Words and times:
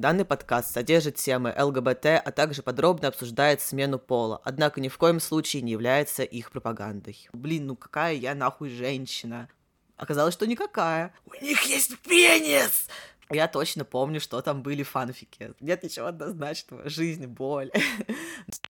Данный 0.00 0.24
подкаст 0.24 0.72
содержит 0.72 1.16
темы 1.16 1.54
ЛГБТ, 1.54 2.06
а 2.24 2.30
также 2.30 2.62
подробно 2.62 3.08
обсуждает 3.08 3.60
смену 3.60 3.98
пола, 3.98 4.40
однако 4.44 4.80
ни 4.80 4.88
в 4.88 4.96
коем 4.96 5.20
случае 5.20 5.60
не 5.60 5.72
является 5.72 6.22
их 6.22 6.52
пропагандой. 6.52 7.28
Блин, 7.34 7.66
ну 7.66 7.76
какая 7.76 8.14
я 8.14 8.34
нахуй 8.34 8.70
женщина? 8.70 9.50
Оказалось, 9.98 10.32
что 10.32 10.46
никакая. 10.46 11.12
У 11.26 11.44
них 11.44 11.64
есть 11.64 11.98
пенис! 11.98 12.88
Я 13.28 13.46
точно 13.46 13.84
помню, 13.84 14.22
что 14.22 14.40
там 14.40 14.62
были 14.62 14.84
фанфики. 14.84 15.52
Нет 15.60 15.82
ничего 15.82 16.06
однозначного. 16.06 16.88
Жизнь, 16.88 17.26
боль. 17.26 17.70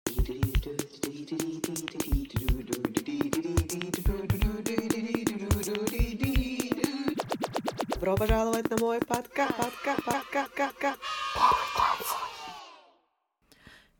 Добро 8.10 8.26
пожаловать 8.26 8.68
на 8.68 8.76
мой 8.78 8.98
подкаст. 8.98 9.56
подкаст, 9.56 10.04
подкаст, 10.04 10.52
подкаст. 10.56 10.98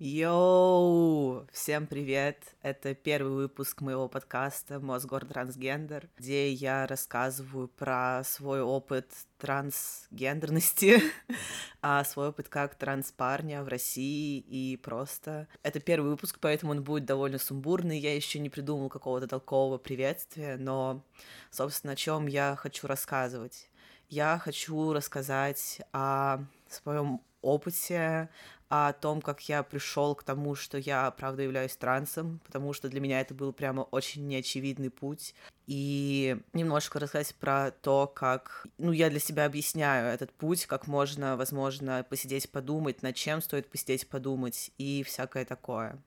Йоу! 0.01 1.47
Всем 1.53 1.87
привет! 1.87 2.57
Это 2.61 2.97
первый 2.97 3.33
выпуск 3.33 3.81
моего 3.83 4.09
подкаста 4.09 4.81
«Мосгор 4.81 5.27
Трансгендер», 5.27 6.09
где 6.17 6.51
я 6.51 6.89
рассказываю 6.89 7.69
про 7.69 8.23
свой 8.25 8.63
опыт 8.63 9.13
трансгендерности, 9.39 11.01
а 11.81 12.03
свой 12.03 12.31
опыт 12.31 12.49
как 12.49 12.75
транспарня 12.75 13.63
в 13.63 13.69
России 13.69 14.41
и 14.41 14.77
просто. 14.77 15.47
Это 15.63 15.79
первый 15.79 16.11
выпуск, 16.11 16.39
поэтому 16.41 16.73
он 16.73 16.83
будет 16.83 17.05
довольно 17.05 17.39
сумбурный. 17.39 18.01
Я 18.01 18.17
еще 18.17 18.41
не 18.41 18.51
придумал 18.51 18.89
какого-то 18.89 19.29
толкового 19.29 19.79
приветствия, 19.79 20.57
но, 20.57 21.05
собственно, 21.53 21.93
о 21.93 21.97
чем 21.97 22.27
я 22.27 22.57
хочу 22.57 22.89
рассказывать 22.89 23.70
я 24.11 24.39
хочу 24.39 24.93
рассказать 24.93 25.81
о 25.93 26.41
своем 26.69 27.21
опыте, 27.43 28.29
о 28.69 28.93
том, 28.93 29.21
как 29.21 29.49
я 29.49 29.63
пришел 29.63 30.15
к 30.15 30.23
тому, 30.23 30.55
что 30.55 30.79
я, 30.79 31.11
правда, 31.11 31.43
являюсь 31.43 31.77
трансом, 31.77 32.41
потому 32.45 32.73
что 32.73 32.89
для 32.89 33.01
меня 33.01 33.21
это 33.21 33.35
был 33.35 33.53
прямо 33.53 33.83
очень 33.83 34.27
неочевидный 34.29 34.91
путь. 34.91 35.35
И 35.67 36.37
немножко 36.53 36.99
рассказать 36.99 37.35
про 37.37 37.71
то, 37.71 38.07
как, 38.07 38.67
ну, 38.79 38.93
я 38.93 39.11
для 39.11 39.21
себя 39.21 39.47
объясняю 39.47 40.13
этот 40.13 40.33
путь, 40.33 40.67
как 40.67 40.87
можно, 40.87 41.37
возможно, 41.37 42.05
посидеть, 42.09 42.51
подумать, 42.51 43.03
над 43.03 43.17
чем 43.17 43.41
стоит 43.41 43.69
посидеть, 43.71 44.09
подумать 44.09 44.71
и 44.79 45.03
всякое 45.05 45.45
такое. 45.45 46.01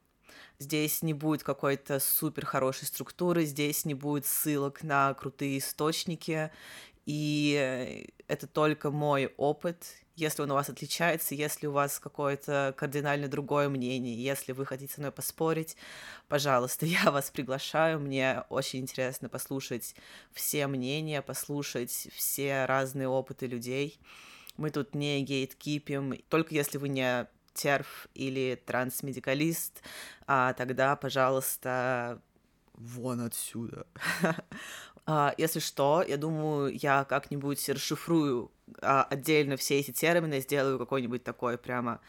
Здесь 0.59 1.01
не 1.01 1.13
будет 1.13 1.43
какой-то 1.43 1.99
супер 1.99 2.45
хорошей 2.45 2.85
структуры, 2.85 3.45
здесь 3.45 3.85
не 3.85 3.93
будет 3.93 4.25
ссылок 4.25 4.83
на 4.83 5.13
крутые 5.13 5.57
источники, 5.57 6.51
и 7.05 8.07
это 8.27 8.47
только 8.47 8.91
мой 8.91 9.33
опыт. 9.37 9.85
Если 10.15 10.43
он 10.43 10.51
у 10.51 10.53
вас 10.53 10.69
отличается, 10.69 11.33
если 11.33 11.65
у 11.67 11.71
вас 11.71 11.99
какое-то 11.99 12.73
кардинально 12.77 13.27
другое 13.27 13.67
мнение, 13.67 14.15
если 14.15 14.51
вы 14.51 14.65
хотите 14.65 14.93
со 14.93 15.01
мной 15.01 15.11
поспорить, 15.11 15.75
пожалуйста, 16.27 16.85
я 16.85 17.11
вас 17.11 17.31
приглашаю. 17.31 17.99
Мне 17.99 18.43
очень 18.49 18.79
интересно 18.79 19.27
послушать 19.27 19.95
все 20.31 20.67
мнения, 20.67 21.21
послушать 21.21 22.07
все 22.13 22.65
разные 22.65 23.07
опыты 23.07 23.47
людей. 23.47 23.99
Мы 24.55 24.69
тут 24.69 24.93
не 24.93 25.21
гейткипим, 25.21 26.21
только 26.29 26.53
если 26.53 26.77
вы 26.77 26.89
не 26.89 27.27
TERF 27.53 28.07
или 28.13 28.61
трансмедикалист, 28.65 29.81
а 30.27 30.53
тогда, 30.53 30.95
пожалуйста, 30.95 32.21
вон 32.73 33.21
отсюда. 33.21 33.85
А, 35.05 35.33
если 35.37 35.59
что, 35.59 36.03
я 36.07 36.17
думаю, 36.17 36.73
я 36.73 37.03
как-нибудь 37.03 37.67
расшифрую 37.69 38.51
а, 38.81 39.03
отдельно 39.03 39.57
все 39.57 39.79
эти 39.79 39.91
термины, 39.91 40.39
сделаю 40.39 40.79
какой-нибудь 40.79 41.23
такой 41.23 41.57
прямо 41.57 41.99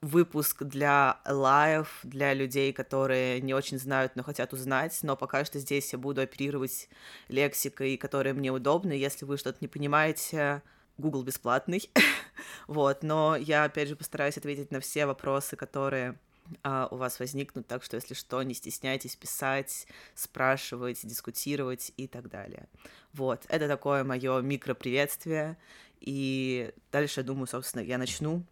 выпуск 0.00 0.62
для 0.62 1.18
like, 1.26 2.00
для 2.02 2.34
людей, 2.34 2.72
которые 2.72 3.40
не 3.40 3.54
очень 3.54 3.78
знают, 3.78 4.16
но 4.16 4.22
хотят 4.22 4.52
узнать, 4.52 4.98
но 5.02 5.16
пока 5.16 5.44
что 5.44 5.58
здесь 5.58 5.92
я 5.92 5.98
буду 5.98 6.20
оперировать 6.20 6.88
лексикой, 7.28 7.96
которая 7.96 8.34
мне 8.34 8.52
удобна. 8.52 8.92
Если 8.92 9.24
вы 9.24 9.36
что-то 9.38 9.58
не 9.60 9.68
понимаете, 9.68 10.62
Google 10.98 11.24
бесплатный, 11.24 11.90
вот, 12.68 13.02
но 13.02 13.34
я, 13.36 13.64
опять 13.64 13.88
же, 13.88 13.96
постараюсь 13.96 14.36
ответить 14.36 14.70
на 14.70 14.80
все 14.80 15.06
вопросы, 15.06 15.56
которые 15.56 16.18
а, 16.62 16.88
у 16.90 16.96
вас 16.96 17.18
возникнут, 17.20 17.66
так 17.66 17.82
что, 17.82 17.96
если 17.96 18.14
что, 18.14 18.42
не 18.42 18.54
стесняйтесь 18.54 19.16
писать, 19.16 19.86
спрашивать, 20.14 21.06
дискутировать 21.06 21.92
и 21.96 22.06
так 22.06 22.28
далее. 22.28 22.68
Вот, 23.12 23.44
это 23.48 23.68
такое 23.68 24.04
мое 24.04 24.40
микроприветствие, 24.40 25.56
и 26.00 26.72
дальше, 26.92 27.20
я 27.20 27.24
думаю, 27.24 27.46
собственно, 27.46 27.82
я 27.82 27.98
начну. 27.98 28.44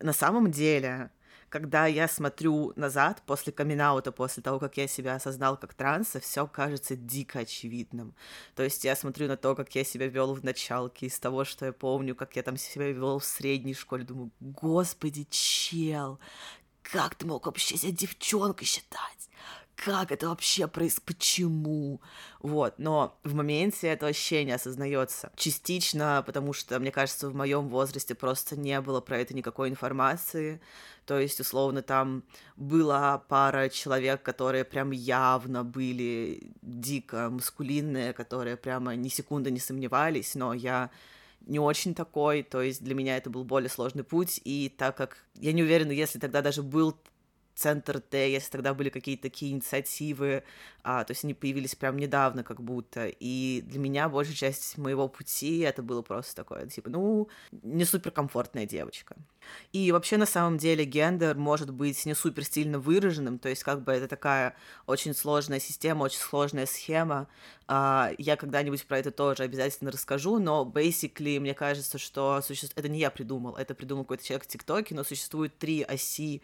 На 0.00 0.12
самом 0.12 0.50
деле, 0.50 1.10
когда 1.50 1.86
я 1.86 2.08
смотрю 2.08 2.72
назад 2.76 3.22
после 3.26 3.52
камин 3.52 3.80
после 4.12 4.42
того, 4.42 4.58
как 4.58 4.76
я 4.76 4.86
себя 4.86 5.16
осознал 5.16 5.56
как 5.56 5.74
транса, 5.74 6.20
все 6.20 6.46
кажется 6.46 6.96
дико 6.96 7.40
очевидным. 7.40 8.14
То 8.54 8.62
есть 8.62 8.84
я 8.84 8.94
смотрю 8.94 9.26
на 9.26 9.36
то, 9.36 9.54
как 9.56 9.74
я 9.74 9.82
себя 9.82 10.06
вел 10.06 10.32
в 10.34 10.44
началке, 10.44 11.06
из 11.06 11.18
того, 11.18 11.44
что 11.44 11.66
я 11.66 11.72
помню, 11.72 12.14
как 12.14 12.36
я 12.36 12.42
там 12.42 12.56
себя 12.56 12.90
вел 12.92 13.18
в 13.18 13.24
средней 13.24 13.74
школе, 13.74 14.04
думаю, 14.04 14.30
господи, 14.38 15.26
чел, 15.28 16.20
как 16.92 17.14
ты 17.14 17.26
мог 17.26 17.46
вообще 17.46 17.76
себя 17.76 17.92
девчонкой 17.92 18.66
считать? 18.66 19.20
Как 19.76 20.12
это 20.12 20.28
вообще 20.28 20.68
происходит? 20.68 21.06
Почему? 21.06 22.02
Вот, 22.40 22.74
но 22.78 23.18
в 23.24 23.34
моменте 23.34 23.86
это 23.88 24.06
вообще 24.06 24.44
не 24.44 24.52
осознается. 24.52 25.32
Частично, 25.36 26.22
потому 26.26 26.52
что, 26.52 26.78
мне 26.78 26.90
кажется, 26.90 27.30
в 27.30 27.34
моем 27.34 27.68
возрасте 27.68 28.14
просто 28.14 28.60
не 28.60 28.78
было 28.82 29.00
про 29.00 29.18
это 29.18 29.34
никакой 29.34 29.70
информации. 29.70 30.60
То 31.06 31.18
есть, 31.18 31.40
условно, 31.40 31.80
там 31.80 32.24
была 32.56 33.16
пара 33.16 33.70
человек, 33.70 34.22
которые 34.22 34.64
прям 34.64 34.90
явно 34.90 35.64
были 35.64 36.52
дико 36.60 37.30
маскулинные, 37.30 38.12
которые 38.12 38.58
прямо 38.58 38.94
ни 38.96 39.08
секунды 39.08 39.50
не 39.50 39.60
сомневались, 39.60 40.34
но 40.34 40.52
я 40.52 40.90
не 41.46 41.58
очень 41.58 41.94
такой, 41.94 42.42
то 42.42 42.62
есть 42.62 42.82
для 42.82 42.94
меня 42.94 43.16
это 43.16 43.30
был 43.30 43.44
более 43.44 43.70
сложный 43.70 44.04
путь, 44.04 44.40
и 44.44 44.72
так 44.76 44.96
как 44.96 45.18
я 45.34 45.52
не 45.52 45.62
уверена, 45.62 45.92
если 45.92 46.18
тогда 46.18 46.42
даже 46.42 46.62
был 46.62 46.96
центр 47.60 48.00
Т, 48.00 48.32
если 48.32 48.50
тогда 48.50 48.72
были 48.72 48.88
какие-то 48.88 49.24
такие 49.24 49.52
инициативы, 49.52 50.44
а, 50.82 51.04
то 51.04 51.10
есть 51.10 51.24
они 51.24 51.34
появились 51.34 51.74
прям 51.74 51.98
недавно 51.98 52.42
как 52.42 52.62
будто, 52.62 53.06
и 53.06 53.62
для 53.66 53.78
меня 53.78 54.08
большая 54.08 54.34
часть 54.34 54.78
моего 54.78 55.08
пути 55.08 55.58
это 55.58 55.82
было 55.82 56.00
просто 56.00 56.34
такое, 56.36 56.66
типа, 56.66 56.88
ну, 56.88 57.28
не 57.62 57.84
суперкомфортная 57.84 58.64
девочка. 58.64 59.14
И 59.72 59.92
вообще, 59.92 60.16
на 60.16 60.26
самом 60.26 60.56
деле, 60.56 60.84
гендер 60.84 61.36
может 61.36 61.70
быть 61.70 62.06
не 62.06 62.14
супер 62.14 62.44
стильно 62.44 62.78
выраженным, 62.78 63.38
то 63.38 63.50
есть 63.50 63.62
как 63.62 63.82
бы 63.84 63.92
это 63.92 64.08
такая 64.08 64.56
очень 64.86 65.14
сложная 65.14 65.60
система, 65.60 66.04
очень 66.04 66.20
сложная 66.20 66.64
схема. 66.64 67.28
А, 67.68 68.10
я 68.16 68.36
когда-нибудь 68.36 68.86
про 68.86 68.98
это 68.98 69.10
тоже 69.10 69.42
обязательно 69.42 69.90
расскажу, 69.90 70.38
но 70.38 70.70
basically 70.72 71.38
мне 71.40 71.52
кажется, 71.52 71.98
что 71.98 72.40
суще... 72.40 72.68
это 72.74 72.88
не 72.88 73.00
я 73.00 73.10
придумал, 73.10 73.54
это 73.56 73.74
придумал 73.74 74.04
какой-то 74.04 74.24
человек 74.24 74.44
в 74.44 74.48
ТикТоке, 74.48 74.94
но 74.94 75.04
существует 75.04 75.58
три 75.58 75.82
оси 75.82 76.40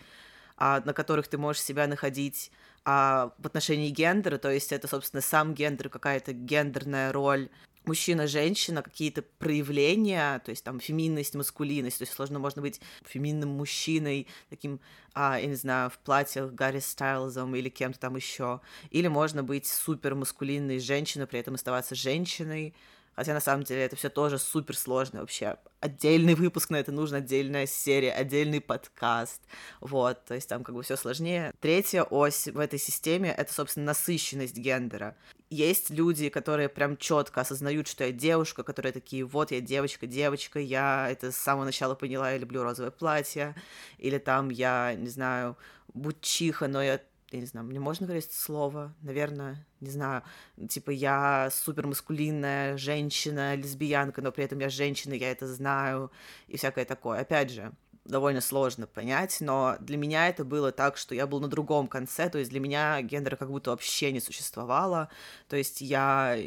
а, 0.56 0.82
на 0.84 0.92
которых 0.92 1.28
ты 1.28 1.38
можешь 1.38 1.62
себя 1.62 1.86
находить 1.86 2.50
а, 2.84 3.32
в 3.38 3.46
отношении 3.46 3.90
гендера, 3.90 4.38
то 4.38 4.50
есть 4.50 4.72
это, 4.72 4.88
собственно, 4.88 5.20
сам 5.20 5.54
гендер, 5.54 5.88
какая-то 5.88 6.32
гендерная 6.32 7.12
роль, 7.12 7.48
мужчина-женщина, 7.86 8.82
какие-то 8.82 9.22
проявления, 9.22 10.40
то 10.40 10.50
есть 10.50 10.64
там 10.64 10.80
феминность, 10.80 11.34
маскулинность, 11.34 11.98
то 11.98 12.02
есть 12.02 12.12
сложно 12.12 12.38
можно 12.38 12.60
быть 12.60 12.80
феминным 13.04 13.50
мужчиной, 13.50 14.26
таким, 14.50 14.80
а, 15.14 15.38
я 15.40 15.46
не 15.46 15.54
знаю, 15.54 15.90
в 15.90 15.98
платьях 15.98 16.52
Гарри 16.52 16.80
Стайлзом 16.80 17.54
или 17.54 17.68
кем-то 17.68 17.98
там 17.98 18.16
еще, 18.16 18.60
или 18.90 19.08
можно 19.08 19.42
быть 19.42 19.66
супер 19.66 20.14
маскулинной 20.14 20.80
женщиной, 20.80 21.26
при 21.26 21.38
этом 21.40 21.54
оставаться 21.54 21.94
женщиной, 21.94 22.74
Хотя 23.16 23.32
на 23.32 23.40
самом 23.40 23.64
деле 23.64 23.82
это 23.82 23.96
все 23.96 24.10
тоже 24.10 24.38
супер 24.38 24.76
сложно 24.76 25.20
вообще. 25.20 25.56
Отдельный 25.80 26.34
выпуск 26.34 26.68
на 26.68 26.76
это 26.76 26.92
нужно, 26.92 27.18
отдельная 27.18 27.66
серия, 27.66 28.12
отдельный 28.12 28.60
подкаст. 28.60 29.40
Вот, 29.80 30.22
то 30.26 30.34
есть 30.34 30.48
там 30.48 30.62
как 30.62 30.74
бы 30.74 30.82
все 30.82 30.96
сложнее. 30.96 31.52
Третья 31.60 32.02
ось 32.02 32.46
в 32.46 32.58
этой 32.58 32.78
системе 32.78 33.30
это, 33.30 33.52
собственно, 33.52 33.86
насыщенность 33.86 34.56
гендера. 34.56 35.16
Есть 35.48 35.88
люди, 35.88 36.28
которые 36.28 36.68
прям 36.68 36.98
четко 36.98 37.40
осознают, 37.40 37.88
что 37.88 38.04
я 38.04 38.12
девушка, 38.12 38.62
которые 38.62 38.92
такие, 38.92 39.24
вот 39.24 39.50
я 39.50 39.60
девочка, 39.60 40.06
девочка, 40.06 40.58
я 40.58 41.08
это 41.08 41.32
с 41.32 41.36
самого 41.36 41.64
начала 41.64 41.94
поняла, 41.94 42.32
я 42.32 42.38
люблю 42.38 42.64
розовое 42.64 42.90
платье, 42.90 43.54
или 43.98 44.18
там 44.18 44.50
я, 44.50 44.94
не 44.94 45.08
знаю, 45.08 45.56
бутчиха, 45.94 46.68
но 46.68 46.82
я 46.82 47.00
я 47.30 47.40
не 47.40 47.46
знаю, 47.46 47.66
мне 47.66 47.80
можно 47.80 48.06
говорить 48.06 48.32
слово, 48.32 48.94
наверное, 49.02 49.66
не 49.80 49.90
знаю, 49.90 50.22
типа 50.68 50.90
я 50.90 51.48
супер 51.52 51.86
маскулинная 51.86 52.76
женщина, 52.76 53.56
лесбиянка, 53.56 54.22
но 54.22 54.30
при 54.30 54.44
этом 54.44 54.60
я 54.60 54.68
женщина, 54.68 55.14
я 55.14 55.30
это 55.32 55.46
знаю, 55.46 56.12
и 56.46 56.56
всякое 56.56 56.84
такое. 56.84 57.20
Опять 57.20 57.50
же, 57.50 57.72
довольно 58.04 58.40
сложно 58.40 58.86
понять, 58.86 59.38
но 59.40 59.76
для 59.80 59.96
меня 59.96 60.28
это 60.28 60.44
было 60.44 60.70
так, 60.72 60.96
что 60.96 61.14
я 61.14 61.26
был 61.26 61.40
на 61.40 61.48
другом 61.48 61.88
конце, 61.88 62.28
то 62.30 62.38
есть 62.38 62.50
для 62.50 62.60
меня 62.60 63.02
гендера 63.02 63.36
как 63.36 63.50
будто 63.50 63.70
вообще 63.70 64.12
не 64.12 64.20
существовало, 64.20 65.08
то 65.48 65.56
есть 65.56 65.80
я 65.80 66.38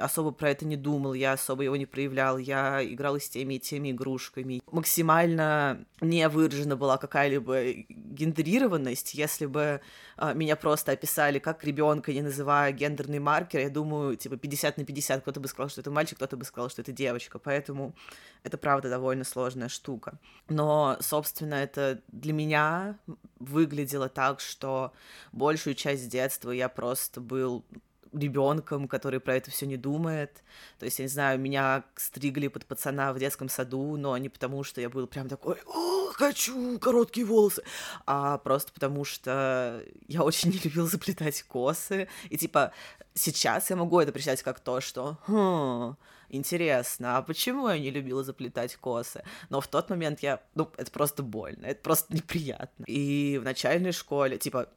особо 0.00 0.30
про 0.32 0.50
это 0.50 0.64
не 0.64 0.76
думал, 0.76 1.14
я 1.14 1.32
особо 1.32 1.62
его 1.62 1.76
не 1.76 1.86
проявлял, 1.86 2.38
я 2.38 2.82
играл 2.84 3.18
с 3.18 3.28
теми 3.28 3.54
и 3.54 3.58
теми 3.58 3.90
игрушками. 3.90 4.62
Максимально 4.70 5.84
не 6.00 6.28
выражена 6.28 6.76
была 6.76 6.98
какая-либо 6.98 7.72
гендерированность, 7.88 9.14
если 9.14 9.46
бы 9.46 9.80
э, 10.16 10.34
меня 10.34 10.56
просто 10.56 10.92
описали 10.92 11.38
как 11.38 11.64
ребенка, 11.64 12.12
не 12.12 12.22
называя 12.22 12.72
гендерный 12.72 13.18
маркер, 13.18 13.60
я 13.60 13.70
думаю, 13.70 14.16
типа 14.16 14.36
50 14.36 14.78
на 14.78 14.84
50, 14.84 15.22
кто-то 15.22 15.40
бы 15.40 15.48
сказал, 15.48 15.68
что 15.68 15.80
это 15.80 15.90
мальчик, 15.90 16.16
кто-то 16.16 16.36
бы 16.36 16.44
сказал, 16.44 16.70
что 16.70 16.82
это 16.82 16.92
девочка, 16.92 17.38
поэтому 17.38 17.94
это 18.42 18.56
правда 18.58 18.88
довольно 18.88 19.24
сложная 19.24 19.68
штука. 19.68 20.18
Но, 20.48 20.96
собственно, 21.00 21.54
это 21.54 22.00
для 22.08 22.32
меня 22.32 22.98
выглядело 23.38 24.08
так, 24.08 24.40
что 24.40 24.92
большую 25.32 25.74
часть 25.74 26.08
детства 26.08 26.50
я 26.50 26.68
просто 26.68 27.20
был 27.20 27.64
ребенком, 28.12 28.88
который 28.88 29.20
про 29.20 29.36
это 29.36 29.50
все 29.50 29.66
не 29.66 29.76
думает. 29.76 30.42
То 30.78 30.84
есть, 30.84 30.98
я 30.98 31.04
не 31.04 31.08
знаю, 31.08 31.38
меня 31.38 31.84
стригли 31.96 32.48
под 32.48 32.66
пацана 32.66 33.12
в 33.12 33.18
детском 33.18 33.48
саду, 33.48 33.96
но 33.96 34.16
не 34.18 34.28
потому, 34.28 34.64
что 34.64 34.80
я 34.80 34.88
был 34.88 35.06
прям 35.06 35.28
такой, 35.28 35.56
о, 35.66 36.12
хочу 36.12 36.78
короткие 36.78 37.26
волосы, 37.26 37.62
а 38.06 38.38
просто 38.38 38.72
потому, 38.72 39.04
что 39.04 39.82
я 40.08 40.22
очень 40.22 40.50
не 40.50 40.58
любил 40.58 40.86
заплетать 40.86 41.42
косы. 41.42 42.08
И 42.28 42.36
типа 42.36 42.72
сейчас 43.14 43.70
я 43.70 43.76
могу 43.76 44.00
это 44.00 44.12
представить 44.12 44.42
как 44.42 44.60
то, 44.60 44.80
что 44.80 45.18
хм, 45.26 45.96
интересно, 46.28 47.18
а 47.18 47.22
почему 47.22 47.68
я 47.68 47.78
не 47.78 47.90
любила 47.90 48.24
заплетать 48.24 48.76
косы? 48.76 49.22
Но 49.48 49.60
в 49.60 49.68
тот 49.68 49.90
момент 49.90 50.20
я, 50.20 50.40
ну, 50.54 50.70
это 50.76 50.90
просто 50.90 51.22
больно, 51.22 51.66
это 51.66 51.82
просто 51.82 52.14
неприятно. 52.14 52.84
И 52.86 53.38
в 53.38 53.44
начальной 53.44 53.92
школе, 53.92 54.38
типа, 54.38 54.68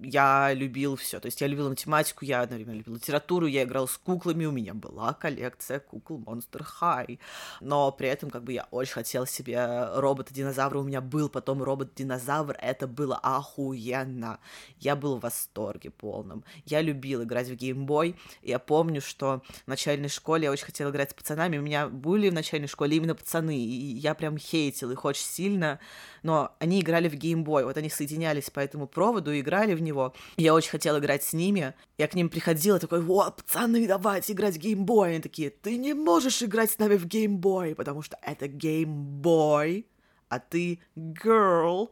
я 0.00 0.52
любил 0.52 0.96
все. 0.96 1.20
То 1.20 1.26
есть 1.26 1.40
я 1.40 1.46
любил 1.46 1.68
математику, 1.68 2.24
я 2.24 2.42
одновременно 2.42 2.76
любил 2.76 2.94
литературу, 2.94 3.46
я 3.46 3.64
играл 3.64 3.88
с 3.88 3.96
куклами, 3.98 4.44
у 4.44 4.52
меня 4.52 4.74
была 4.74 5.14
коллекция 5.14 5.80
кукол 5.80 6.20
Monster 6.20 6.64
High. 6.80 7.18
Но 7.60 7.92
при 7.92 8.08
этом 8.08 8.30
как 8.30 8.44
бы 8.44 8.52
я 8.52 8.66
очень 8.70 8.94
хотел 8.94 9.26
себе 9.26 9.88
робота-динозавра, 9.94 10.78
у 10.78 10.82
меня 10.82 11.00
был 11.00 11.28
потом 11.28 11.62
робот-динозавр, 11.62 12.56
это 12.60 12.86
было 12.86 13.16
охуенно. 13.16 14.38
Я 14.78 14.96
был 14.96 15.16
в 15.16 15.20
восторге 15.20 15.90
полном. 15.90 16.44
Я 16.64 16.80
любил 16.80 17.22
играть 17.22 17.48
в 17.48 17.54
Game 17.54 17.85
Boy. 17.85 18.16
Я 18.42 18.58
помню, 18.58 19.00
что 19.00 19.42
в 19.64 19.68
начальной 19.68 20.08
школе 20.08 20.44
я 20.44 20.50
очень 20.50 20.66
хотел 20.66 20.90
играть 20.90 21.10
с 21.10 21.14
пацанами, 21.14 21.58
у 21.58 21.62
меня 21.62 21.88
были 21.88 22.30
в 22.30 22.34
начальной 22.34 22.68
школе 22.68 22.96
именно 22.96 23.14
пацаны, 23.14 23.58
и 23.58 23.96
я 23.96 24.14
прям 24.14 24.38
хейтил 24.38 24.90
их 24.90 25.04
очень 25.04 25.24
сильно, 25.24 25.78
но 26.22 26.54
они 26.58 26.80
играли 26.80 27.08
в 27.08 27.14
Game 27.14 27.39
Boy, 27.39 27.64
вот 27.64 27.76
они 27.76 27.90
соединялись 27.90 28.50
по 28.50 28.60
этому 28.60 28.86
проводу 28.86 29.32
и 29.32 29.40
играли 29.40 29.71
в 29.74 29.82
него. 29.82 30.14
Я 30.36 30.54
очень 30.54 30.70
хотела 30.70 30.98
играть 30.98 31.22
с 31.22 31.32
ними. 31.32 31.74
Я 31.98 32.08
к 32.08 32.14
ним 32.14 32.28
приходила 32.28 32.78
такой, 32.78 33.00
вот, 33.00 33.36
пацаны, 33.36 33.86
давайте 33.86 34.32
играть 34.32 34.56
в 34.56 34.58
Game 34.58 34.84
Boy. 34.84 35.10
Они 35.10 35.20
такие, 35.20 35.50
ты 35.50 35.76
не 35.76 35.94
можешь 35.94 36.42
играть 36.42 36.70
с 36.70 36.78
нами 36.78 36.96
в 36.96 37.06
Game 37.06 37.40
Boy, 37.40 37.74
потому 37.74 38.02
что 38.02 38.18
это 38.22 38.48
Game 38.48 39.17
Boy, 39.17 39.86
а 40.28 40.38
ты 40.38 40.80
girl. 40.96 41.90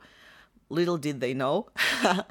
Little 0.70 1.00
did 1.00 1.18
they 1.18 1.34
know. 1.34 1.66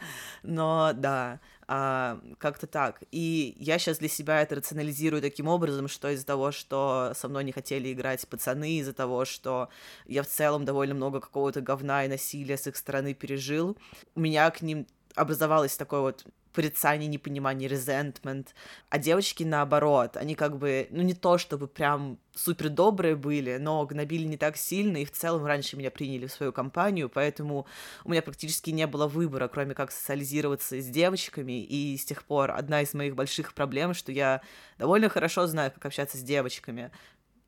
Но 0.44 0.94
да, 0.94 1.42
а, 1.72 2.20
как-то 2.40 2.66
так. 2.66 3.04
И 3.12 3.56
я 3.60 3.78
сейчас 3.78 4.00
для 4.00 4.10
себя 4.10 4.42
это 4.42 4.56
рационализирую 4.56 5.22
таким 5.22 5.48
образом, 5.48 5.88
что 5.88 6.10
из-за 6.10 6.26
того, 6.26 6.52
что 6.52 7.12
со 7.16 7.28
мной 7.28 7.44
не 7.44 7.52
хотели 7.52 7.94
играть 7.94 8.28
пацаны, 8.28 8.80
из-за 8.80 8.94
того, 8.94 9.24
что 9.24 9.70
я 10.08 10.24
в 10.24 10.28
целом 10.28 10.66
довольно 10.66 10.96
много 10.96 11.20
какого-то 11.20 11.62
говна 11.62 12.06
и 12.06 12.08
насилия 12.08 12.58
с 12.58 12.66
их 12.66 12.76
стороны 12.76 13.14
пережил, 13.14 13.78
у 14.16 14.20
меня 14.20 14.50
к 14.50 14.64
ним 14.64 14.88
образовалось 15.16 15.76
такое 15.78 16.02
вот 16.02 16.26
порицание, 16.54 17.08
непонимание, 17.08 17.70
resentment. 17.70 18.48
А 18.90 18.98
девочки, 18.98 19.44
наоборот, 19.44 20.18
они 20.18 20.36
как 20.36 20.58
бы, 20.58 20.88
ну, 20.90 21.02
не 21.04 21.14
то 21.14 21.38
чтобы 21.38 21.68
прям 21.68 22.18
супер 22.36 22.70
добрые 22.70 23.16
были, 23.16 23.58
но 23.58 23.86
гнобили 23.86 24.26
не 24.26 24.38
так 24.38 24.58
сильно, 24.58 24.98
и 24.98 25.06
в 25.06 25.12
целом 25.12 25.46
раньше 25.46 25.78
меня 25.78 25.92
приняли 25.92 26.26
в 26.28 26.32
свою 26.32 26.52
компанию, 26.52 27.10
поэтому 27.10 27.68
у 28.04 28.10
меня 28.10 28.22
практически 28.22 28.72
не 28.72 28.88
было 28.88 29.08
выбора, 29.08 29.48
кроме 29.48 29.76
как 29.76 29.92
социализироваться 29.92 30.82
с 30.82 30.88
девочками, 30.88 31.64
и 31.64 31.98
с 31.98 32.06
тех 32.06 32.24
пор 32.24 32.52
одна 32.52 32.82
из 32.82 32.94
моих 32.94 33.16
больших 33.16 33.54
проблем, 33.54 33.94
что 33.94 34.12
я 34.12 34.42
довольно 34.78 35.10
хорошо 35.10 35.48
знаю, 35.48 35.72
как 35.72 35.86
общаться 35.86 36.18
с 36.18 36.22
девочками, 36.22 36.92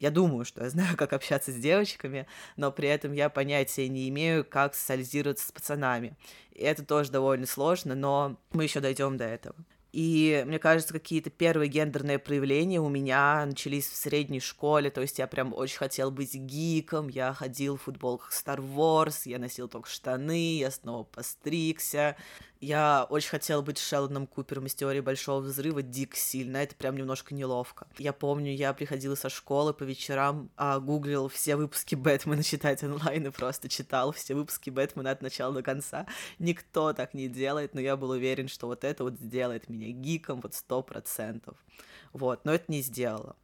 я 0.01 0.09
думаю, 0.09 0.45
что 0.45 0.63
я 0.63 0.69
знаю, 0.69 0.95
как 0.97 1.13
общаться 1.13 1.51
с 1.51 1.55
девочками, 1.55 2.27
но 2.57 2.71
при 2.71 2.89
этом 2.89 3.13
я 3.13 3.29
понятия 3.29 3.87
не 3.87 4.09
имею, 4.09 4.43
как 4.43 4.75
социализироваться 4.75 5.47
с 5.47 5.51
пацанами. 5.51 6.17
И 6.53 6.63
это 6.63 6.83
тоже 6.83 7.11
довольно 7.11 7.45
сложно, 7.45 7.95
но 7.95 8.37
мы 8.51 8.63
еще 8.63 8.81
дойдем 8.81 9.15
до 9.17 9.25
этого. 9.25 9.55
И 9.93 10.43
мне 10.47 10.57
кажется, 10.57 10.93
какие-то 10.93 11.29
первые 11.29 11.67
гендерные 11.67 12.17
проявления 12.17 12.79
у 12.79 12.87
меня 12.87 13.45
начались 13.45 13.87
в 13.87 13.95
средней 13.95 14.39
школе, 14.39 14.89
то 14.89 15.01
есть 15.01 15.19
я 15.19 15.27
прям 15.27 15.53
очень 15.53 15.77
хотел 15.77 16.11
быть 16.11 16.33
гиком, 16.33 17.09
я 17.09 17.33
ходил 17.33 17.75
в 17.75 17.83
футболках 17.83 18.31
Star 18.31 18.59
Wars, 18.59 19.23
я 19.25 19.37
носил 19.37 19.67
только 19.67 19.89
штаны, 19.89 20.57
я 20.57 20.71
снова 20.71 21.03
постригся, 21.03 22.15
я 22.61 23.07
очень 23.09 23.29
хотела 23.29 23.61
быть 23.61 23.79
Шелдоном 23.79 24.27
Купером 24.27 24.67
из 24.67 24.75
теории 24.75 24.99
Большого 24.99 25.41
Взрыва 25.41 25.81
дико 25.81 26.15
сильно, 26.15 26.57
это 26.57 26.75
прям 26.75 26.95
немножко 26.95 27.33
неловко. 27.33 27.87
Я 27.97 28.13
помню, 28.13 28.53
я 28.53 28.71
приходила 28.73 29.15
со 29.15 29.29
школы 29.29 29.73
по 29.73 29.83
вечерам, 29.83 30.51
а, 30.55 30.79
гуглил 30.79 31.27
все 31.27 31.55
выпуски 31.55 31.95
Бэтмена 31.95 32.43
читать 32.43 32.83
онлайн 32.83 33.25
и 33.25 33.29
просто 33.31 33.67
читал 33.67 34.11
все 34.11 34.35
выпуски 34.35 34.69
Бэтмена 34.69 35.09
от 35.09 35.23
начала 35.23 35.53
до 35.55 35.63
конца. 35.63 36.05
Никто 36.37 36.93
так 36.93 37.15
не 37.15 37.27
делает, 37.27 37.73
но 37.73 37.81
я 37.81 37.97
был 37.97 38.11
уверен, 38.11 38.47
что 38.47 38.67
вот 38.67 38.83
это 38.83 39.03
вот 39.03 39.15
сделает 39.15 39.67
меня 39.67 39.91
гиком 39.91 40.39
вот 40.41 40.53
сто 40.53 40.83
процентов. 40.83 41.57
Вот, 42.13 42.45
но 42.45 42.53
это 42.53 42.65
не 42.67 42.81
сделало. 42.81 43.35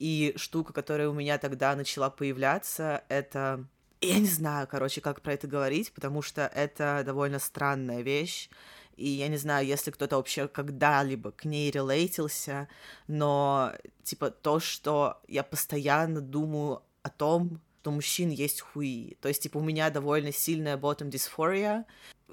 И 0.00 0.34
штука, 0.36 0.72
которая 0.72 1.08
у 1.08 1.14
меня 1.14 1.38
тогда 1.38 1.76
начала 1.76 2.10
появляться, 2.10 3.04
это 3.08 3.64
я 4.06 4.18
не 4.18 4.26
знаю, 4.26 4.66
короче, 4.66 5.00
как 5.00 5.20
про 5.20 5.34
это 5.34 5.46
говорить, 5.46 5.92
потому 5.92 6.22
что 6.22 6.46
это 6.46 7.02
довольно 7.04 7.38
странная 7.38 8.02
вещь. 8.02 8.48
И 8.96 9.08
я 9.08 9.28
не 9.28 9.36
знаю, 9.36 9.66
если 9.66 9.90
кто-то 9.90 10.16
вообще 10.16 10.46
когда-либо 10.46 11.32
к 11.32 11.44
ней 11.44 11.70
релейтился, 11.70 12.68
но, 13.08 13.72
типа, 14.04 14.30
то, 14.30 14.60
что 14.60 15.20
я 15.26 15.42
постоянно 15.42 16.20
думаю 16.20 16.82
о 17.02 17.10
том, 17.10 17.60
что 17.84 17.90
у 17.90 17.94
мужчин 17.96 18.30
есть 18.30 18.62
хуи. 18.62 19.18
То 19.20 19.28
есть, 19.28 19.42
типа, 19.42 19.58
у 19.58 19.62
меня 19.62 19.90
довольно 19.90 20.32
сильная 20.32 20.78
bottom 20.78 21.10
dysphoria. 21.10 21.84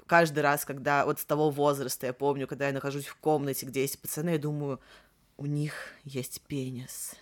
Каждый 0.06 0.40
раз, 0.40 0.64
когда 0.64 1.04
вот 1.04 1.20
с 1.20 1.26
того 1.26 1.50
возраста, 1.50 2.06
я 2.06 2.14
помню, 2.14 2.46
когда 2.46 2.68
я 2.68 2.72
нахожусь 2.72 3.04
в 3.04 3.16
комнате, 3.16 3.66
где 3.66 3.82
есть 3.82 4.00
пацаны, 4.00 4.30
я 4.30 4.38
думаю, 4.38 4.80
у 5.36 5.44
них 5.44 5.74
есть 6.04 6.40
пенис. 6.40 7.16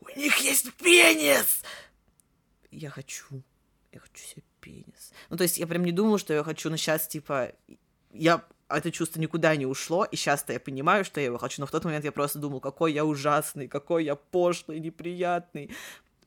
У 0.00 0.18
них 0.18 0.36
есть 0.38 0.74
пенис! 0.74 1.62
Я 2.70 2.90
хочу, 2.90 3.42
я 3.92 4.00
хочу 4.00 4.22
себе 4.22 4.42
пенис. 4.60 5.12
Ну, 5.30 5.36
то 5.36 5.42
есть 5.42 5.58
я 5.58 5.66
прям 5.66 5.84
не 5.84 5.92
думала, 5.92 6.18
что 6.18 6.34
я 6.34 6.42
хочу, 6.44 6.70
но 6.70 6.76
сейчас, 6.76 7.06
типа, 7.06 7.52
я 8.12 8.44
это 8.68 8.90
чувство 8.90 9.20
никуда 9.20 9.56
не 9.56 9.66
ушло, 9.66 10.04
и 10.04 10.16
сейчас-то 10.16 10.52
я 10.52 10.60
понимаю, 10.60 11.04
что 11.04 11.20
я 11.20 11.26
его 11.26 11.38
хочу, 11.38 11.60
но 11.60 11.66
в 11.66 11.70
тот 11.70 11.84
момент 11.84 12.04
я 12.04 12.12
просто 12.12 12.38
думал, 12.38 12.60
какой 12.60 12.92
я 12.92 13.04
ужасный, 13.04 13.66
какой 13.66 14.04
я 14.04 14.14
пошлый, 14.14 14.80
неприятный, 14.80 15.70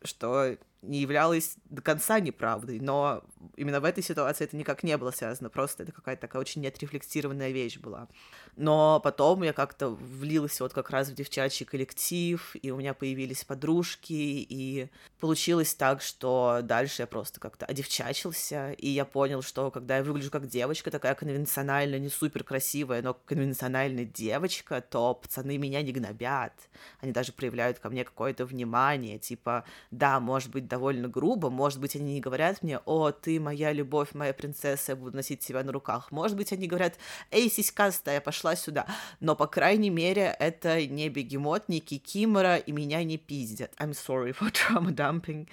что 0.04 0.58
не 0.82 1.00
являлось 1.00 1.58
до 1.66 1.82
конца 1.82 2.20
неправдой, 2.20 2.80
но 2.80 3.24
именно 3.56 3.80
в 3.80 3.86
этой 3.86 4.04
ситуации 4.04 4.46
это 4.46 4.58
никак 4.58 4.82
не 4.82 4.98
было 4.98 5.12
связано, 5.12 5.50
просто 5.50 5.84
это 5.84 5.92
какая-то 5.92 6.22
такая 6.22 6.42
очень 6.42 6.62
неотрефлексированная 6.62 7.52
вещь 7.52 7.78
была. 7.78 8.08
Но 8.56 9.00
потом 9.04 9.44
я 9.44 9.54
как-то 9.54 9.90
влилась 9.90 10.60
вот 10.60 10.74
как 10.74 10.90
раз 10.90 11.10
в 11.10 11.16
девчачий 11.16 11.66
коллектив, 11.66 12.56
и 12.62 12.72
у 12.72 12.78
меня 12.78 12.94
появились 12.94 13.44
подружки, 13.44 14.12
и 14.14 14.90
получилось 15.20 15.74
так, 15.74 16.02
что 16.02 16.60
дальше 16.64 17.04
я 17.04 17.08
просто 17.08 17.40
как-то 17.40 17.66
одевчачился, 17.66 18.74
и 18.74 18.90
я 18.90 19.06
понял, 19.06 19.42
что 19.42 19.72
когда 19.72 19.98
я 19.98 20.04
выгляжу 20.04 20.32
как 20.32 20.48
девочка, 20.48 20.92
такая 20.92 21.16
конвенциональная, 21.16 22.00
не 22.00 22.10
супер 22.10 22.44
красивая, 22.44 23.02
но 23.02 23.14
конвенциональная 23.14 24.06
девочка, 24.06 24.82
то 24.82 25.16
пацаны 25.16 25.58
меня 25.58 25.82
не 25.82 25.92
гнобят. 25.92 26.54
Они 27.00 27.12
даже 27.12 27.32
проявляют 27.32 27.80
ко 27.80 27.90
мне 27.90 28.04
какое-то 28.04 28.46
внимание, 28.46 29.18
типа, 29.18 29.64
да, 29.92 30.20
может 30.20 30.50
быть, 30.52 30.68
довольно 30.68 31.08
грубо, 31.08 31.50
может 31.50 31.80
быть, 31.80 31.96
они 31.96 32.14
не 32.14 32.22
говорят 32.22 32.64
мне, 32.64 32.80
о, 32.86 33.12
ты 33.12 33.40
моя 33.40 33.72
любовь, 33.72 34.14
моя 34.14 34.34
принцесса, 34.34 34.92
я 34.92 34.96
буду 34.96 35.16
носить 35.16 35.40
тебя 35.40 35.64
на 35.64 35.72
руках. 35.72 36.12
Может 36.12 36.36
быть, 36.36 36.52
они 36.52 36.68
говорят, 36.68 36.96
эй, 37.32 37.50
сиськастая, 37.50 38.22
пошла 38.22 38.41
пошла 38.42 38.56
сюда. 38.56 38.86
Но, 39.20 39.36
по 39.36 39.48
крайней 39.48 39.90
мере, 39.90 40.36
это 40.40 40.86
не 40.88 41.10
бегемот, 41.10 41.70
не 41.70 41.80
кикимора, 41.80 42.58
и 42.58 42.72
меня 42.72 43.04
не 43.04 43.18
пиздят. 43.18 43.74
I'm 43.78 43.92
sorry 43.92 44.34
for 44.34 44.52
trauma 44.52 44.94
dumping. 44.94 45.48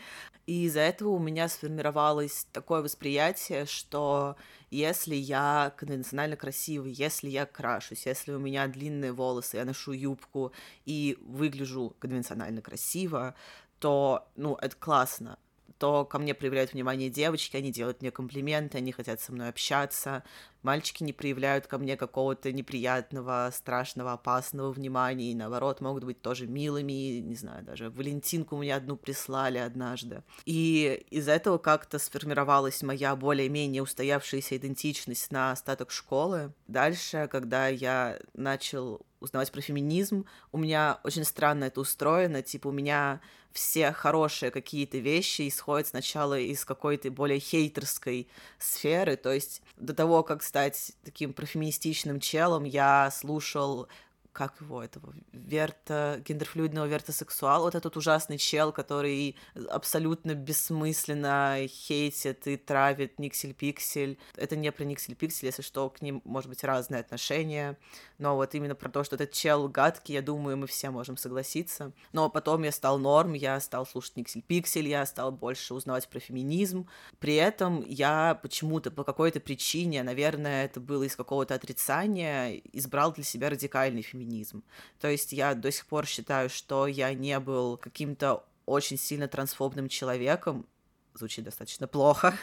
И 0.46 0.64
из-за 0.64 0.80
этого 0.80 1.10
у 1.10 1.18
меня 1.18 1.48
сформировалось 1.48 2.46
такое 2.52 2.80
восприятие, 2.80 3.66
что 3.66 4.36
если 4.70 5.14
я 5.14 5.74
конвенционально 5.76 6.36
красивый, 6.36 6.92
если 6.92 7.28
я 7.28 7.44
крашусь, 7.44 8.06
если 8.06 8.32
у 8.32 8.38
меня 8.38 8.66
длинные 8.66 9.12
волосы, 9.12 9.58
я 9.58 9.66
ношу 9.66 9.92
юбку 9.92 10.52
и 10.86 11.18
выгляжу 11.20 11.94
конвенционально 11.98 12.62
красиво, 12.62 13.34
то, 13.78 14.26
ну, 14.36 14.56
это 14.56 14.74
классно 14.76 15.38
то 15.78 16.04
ко 16.04 16.18
мне 16.18 16.34
проявляют 16.34 16.72
внимание 16.72 17.08
девочки, 17.08 17.56
они 17.56 17.70
делают 17.70 18.02
мне 18.02 18.10
комплименты, 18.10 18.78
они 18.78 18.92
хотят 18.92 19.20
со 19.20 19.32
мной 19.32 19.48
общаться, 19.48 20.24
мальчики 20.68 21.02
не 21.02 21.14
проявляют 21.14 21.66
ко 21.66 21.78
мне 21.78 21.96
какого-то 21.96 22.52
неприятного, 22.52 23.50
страшного, 23.54 24.12
опасного 24.12 24.70
внимания, 24.70 25.32
и 25.32 25.34
наоборот, 25.34 25.80
могут 25.80 26.04
быть 26.04 26.20
тоже 26.20 26.46
милыми, 26.46 27.20
не 27.20 27.34
знаю, 27.36 27.64
даже 27.64 27.88
Валентинку 27.88 28.54
мне 28.58 28.74
одну 28.74 28.98
прислали 28.98 29.56
однажды. 29.56 30.22
И 30.44 31.06
из 31.08 31.26
этого 31.26 31.56
как-то 31.56 31.98
сформировалась 31.98 32.82
моя 32.82 33.16
более-менее 33.16 33.82
устоявшаяся 33.82 34.58
идентичность 34.58 35.32
на 35.32 35.52
остаток 35.52 35.90
школы. 35.90 36.52
Дальше, 36.66 37.28
когда 37.32 37.68
я 37.68 38.18
начал 38.34 39.00
узнавать 39.20 39.50
про 39.50 39.62
феминизм, 39.62 40.26
у 40.52 40.58
меня 40.58 41.00
очень 41.02 41.24
странно 41.24 41.64
это 41.64 41.80
устроено, 41.80 42.42
типа 42.42 42.68
у 42.68 42.72
меня 42.72 43.20
все 43.52 43.92
хорошие 43.92 44.50
какие-то 44.50 44.98
вещи 44.98 45.48
исходят 45.48 45.88
сначала 45.88 46.38
из 46.38 46.64
какой-то 46.64 47.10
более 47.10 47.40
хейтерской 47.40 48.28
сферы, 48.58 49.16
то 49.16 49.32
есть 49.32 49.62
до 49.76 49.94
того, 49.94 50.22
как 50.22 50.42
стать 50.58 50.92
таким 51.04 51.32
профеминистичным 51.32 52.18
челом, 52.18 52.64
я 52.64 53.10
слушал 53.12 53.86
как 54.32 54.60
его, 54.60 54.82
этого, 54.82 55.12
верта, 55.32 56.22
гендерфлюидного 56.24 56.86
вертосексуала, 56.86 57.64
вот 57.64 57.74
этот 57.74 57.96
ужасный 57.96 58.38
чел, 58.38 58.70
который 58.72 59.36
абсолютно 59.68 60.34
бессмысленно 60.34 61.56
хейтит 61.66 62.46
и 62.46 62.56
травит 62.56 63.18
Никсель-Пиксель. 63.18 64.16
Это 64.36 64.54
не 64.54 64.70
про 64.70 64.84
Никсель-Пиксель, 64.84 65.46
если 65.46 65.62
что, 65.62 65.90
к 65.90 66.02
ним, 66.02 66.22
может 66.24 66.48
быть, 66.48 66.62
разные 66.62 67.00
отношения, 67.00 67.76
но 68.18 68.36
вот 68.36 68.54
именно 68.54 68.76
про 68.76 68.88
то, 68.88 69.02
что 69.02 69.16
этот 69.16 69.32
чел 69.32 69.68
гадкий, 69.68 70.14
я 70.14 70.22
думаю, 70.22 70.56
мы 70.56 70.68
все 70.68 70.90
можем 70.90 71.16
согласиться. 71.16 71.92
Но 72.12 72.30
потом 72.30 72.62
я 72.62 72.70
стал 72.70 72.98
норм, 72.98 73.32
я 73.32 73.58
стал 73.58 73.86
слушать 73.86 74.16
Никсель-Пиксель, 74.16 74.86
я 74.86 75.04
стал 75.04 75.32
больше 75.32 75.74
узнавать 75.74 76.08
про 76.08 76.20
феминизм. 76.20 76.88
При 77.18 77.34
этом 77.34 77.84
я 77.86 78.38
почему-то, 78.40 78.92
по 78.92 79.02
какой-то 79.02 79.40
причине, 79.40 80.04
наверное, 80.04 80.64
это 80.64 80.78
было 80.78 81.02
из 81.02 81.16
какого-то 81.16 81.54
отрицания, 81.54 82.60
избрал 82.72 83.12
для 83.12 83.24
себя 83.24 83.50
радикальный 83.50 84.02
феминизм 84.02 84.27
феминизм. 84.28 84.62
То 85.00 85.08
есть 85.08 85.32
я 85.32 85.54
до 85.54 85.70
сих 85.70 85.86
пор 85.86 86.06
считаю, 86.06 86.48
что 86.50 86.86
я 86.86 87.12
не 87.14 87.38
был 87.40 87.76
каким-то 87.76 88.44
очень 88.66 88.98
сильно 88.98 89.28
трансфобным 89.28 89.88
человеком, 89.88 90.66
звучит 91.14 91.44
достаточно 91.44 91.88
плохо, 91.88 92.36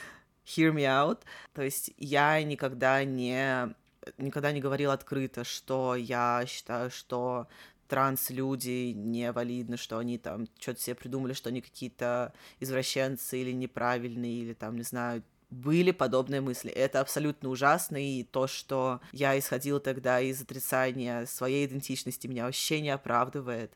hear 0.46 0.72
me 0.72 0.84
out. 0.84 1.20
То 1.54 1.62
есть 1.62 1.92
я 1.98 2.42
никогда 2.42 3.04
не 3.04 3.74
никогда 4.18 4.50
не 4.50 4.60
говорил 4.60 4.90
открыто, 4.90 5.44
что 5.44 5.94
я 5.94 6.44
считаю, 6.48 6.90
что 6.90 7.46
транс-люди 7.86 8.92
невалидны, 8.96 9.76
что 9.76 9.98
они 9.98 10.18
там 10.18 10.48
что-то 10.58 10.80
себе 10.80 10.96
придумали, 10.96 11.34
что 11.34 11.50
они 11.50 11.60
какие-то 11.60 12.32
извращенцы 12.58 13.40
или 13.40 13.52
неправильные, 13.52 14.40
или 14.40 14.54
там, 14.54 14.76
не 14.76 14.82
знаю, 14.82 15.22
были 15.52 15.90
подобные 15.90 16.40
мысли. 16.40 16.70
Это 16.70 17.00
абсолютно 17.00 17.50
ужасно, 17.50 17.96
и 17.96 18.24
то, 18.24 18.46
что 18.46 19.00
я 19.12 19.38
исходила 19.38 19.78
тогда 19.80 20.20
из 20.20 20.40
отрицания 20.40 21.26
своей 21.26 21.66
идентичности, 21.66 22.26
меня 22.26 22.46
вообще 22.46 22.80
не 22.80 22.90
оправдывает. 22.90 23.72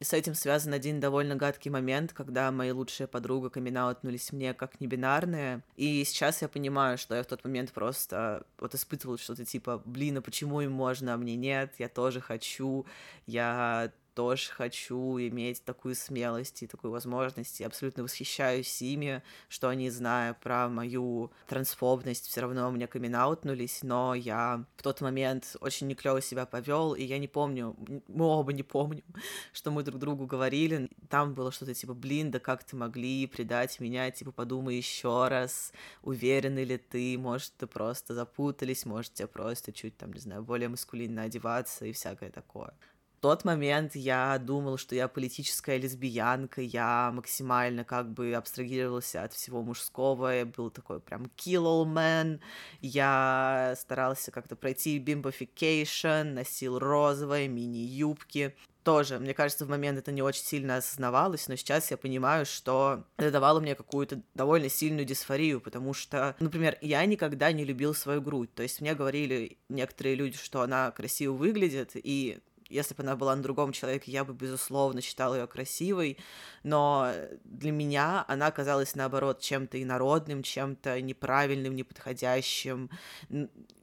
И 0.00 0.04
с 0.04 0.12
этим 0.12 0.34
связан 0.34 0.72
один 0.72 1.00
довольно 1.00 1.34
гадкий 1.34 1.70
момент, 1.70 2.12
когда 2.12 2.50
мои 2.50 2.70
лучшие 2.70 3.06
подруги 3.08 3.48
камин 3.48 3.78
мне 4.32 4.54
как 4.54 4.80
небинарные. 4.80 5.62
И 5.76 6.04
сейчас 6.04 6.40
я 6.40 6.48
понимаю, 6.48 6.98
что 6.98 7.14
я 7.14 7.22
в 7.22 7.26
тот 7.26 7.44
момент 7.44 7.72
просто 7.72 8.44
вот 8.58 8.74
испытывала 8.74 9.18
что-то 9.18 9.44
типа, 9.44 9.82
блин, 9.84 10.18
а 10.18 10.22
почему 10.22 10.60
им 10.60 10.72
можно, 10.72 11.14
а 11.14 11.16
мне 11.16 11.36
нет, 11.36 11.74
я 11.78 11.88
тоже 11.88 12.20
хочу, 12.20 12.86
я 13.26 13.92
тоже 14.18 14.50
хочу 14.50 15.16
иметь 15.20 15.62
такую 15.62 15.94
смелость 15.94 16.64
и 16.64 16.66
такую 16.66 16.90
возможность, 16.90 17.60
и 17.60 17.64
абсолютно 17.64 18.02
восхищаюсь 18.02 18.82
ими, 18.82 19.22
что 19.48 19.68
они, 19.68 19.90
зная 19.90 20.34
про 20.34 20.68
мою 20.68 21.30
трансфобность, 21.46 22.26
все 22.26 22.40
равно 22.40 22.68
мне 22.72 22.88
камин 22.88 23.16
но 23.82 24.14
я 24.16 24.64
в 24.76 24.82
тот 24.82 25.02
момент 25.02 25.54
очень 25.60 25.86
неклево 25.86 26.20
себя 26.20 26.46
повел, 26.46 26.94
и 26.94 27.04
я 27.04 27.18
не 27.18 27.28
помню, 27.28 27.76
мы 28.08 28.24
оба 28.24 28.52
не 28.52 28.64
помним, 28.64 29.04
что 29.52 29.70
мы 29.70 29.84
друг 29.84 30.00
другу 30.00 30.26
говорили. 30.26 30.90
Там 31.08 31.34
было 31.34 31.52
что-то 31.52 31.72
типа, 31.72 31.94
блин, 31.94 32.32
да 32.32 32.40
как 32.40 32.64
ты 32.64 32.74
могли 32.74 33.24
предать 33.28 33.78
меня, 33.78 34.10
типа, 34.10 34.32
подумай 34.32 34.74
еще 34.74 35.28
раз, 35.28 35.72
уверены 36.02 36.64
ли 36.64 36.76
ты, 36.76 37.16
может, 37.18 37.52
ты 37.56 37.68
просто 37.68 38.14
запутались, 38.14 38.84
может, 38.84 39.14
тебе 39.14 39.28
просто 39.28 39.72
чуть 39.72 39.96
там, 39.96 40.12
не 40.12 40.18
знаю, 40.18 40.42
более 40.42 40.68
маскулинно 40.68 41.22
одеваться 41.22 41.86
и 41.86 41.92
всякое 41.92 42.32
такое 42.32 42.74
тот 43.20 43.44
момент 43.44 43.94
я 43.94 44.38
думал, 44.38 44.76
что 44.76 44.94
я 44.94 45.08
политическая 45.08 45.78
лесбиянка, 45.78 46.60
я 46.60 47.10
максимально 47.12 47.84
как 47.84 48.12
бы 48.12 48.32
абстрагировался 48.34 49.22
от 49.22 49.32
всего 49.32 49.62
мужского, 49.62 50.34
я 50.34 50.46
был 50.46 50.70
такой 50.70 51.00
прям 51.00 51.24
kill 51.36 51.64
all 51.64 51.84
men, 51.84 52.40
я 52.80 53.74
старался 53.78 54.30
как-то 54.30 54.56
пройти 54.56 54.98
bimbofication, 54.98 56.34
носил 56.34 56.78
розовые 56.78 57.48
мини-юбки, 57.48 58.54
тоже, 58.88 59.18
мне 59.18 59.34
кажется, 59.34 59.66
в 59.66 59.68
момент 59.68 59.98
это 59.98 60.12
не 60.12 60.22
очень 60.22 60.44
сильно 60.44 60.76
осознавалось, 60.76 61.46
но 61.48 61.56
сейчас 61.56 61.90
я 61.90 61.98
понимаю, 61.98 62.46
что 62.46 63.04
это 63.18 63.30
давало 63.30 63.60
мне 63.60 63.74
какую-то 63.74 64.22
довольно 64.34 64.70
сильную 64.70 65.04
дисфорию, 65.04 65.60
потому 65.60 65.92
что, 65.92 66.34
например, 66.40 66.78
я 66.80 67.04
никогда 67.04 67.52
не 67.52 67.66
любил 67.66 67.92
свою 67.92 68.22
грудь, 68.22 68.54
то 68.54 68.62
есть 68.62 68.80
мне 68.80 68.94
говорили 68.94 69.58
некоторые 69.68 70.14
люди, 70.14 70.38
что 70.38 70.62
она 70.62 70.90
красиво 70.92 71.34
выглядит, 71.34 71.90
и 71.94 72.38
если 72.68 72.94
бы 72.94 73.02
она 73.02 73.16
была 73.16 73.34
на 73.34 73.42
другом 73.42 73.72
человеке, 73.72 74.10
я 74.12 74.24
бы, 74.24 74.34
безусловно, 74.34 75.00
считала 75.00 75.34
ее 75.34 75.46
красивой, 75.46 76.18
но 76.62 77.12
для 77.44 77.72
меня 77.72 78.24
она 78.28 78.50
казалась, 78.50 78.94
наоборот, 78.94 79.40
чем-то 79.40 79.82
инородным, 79.82 80.42
чем-то 80.42 81.00
неправильным, 81.00 81.74
неподходящим. 81.74 82.90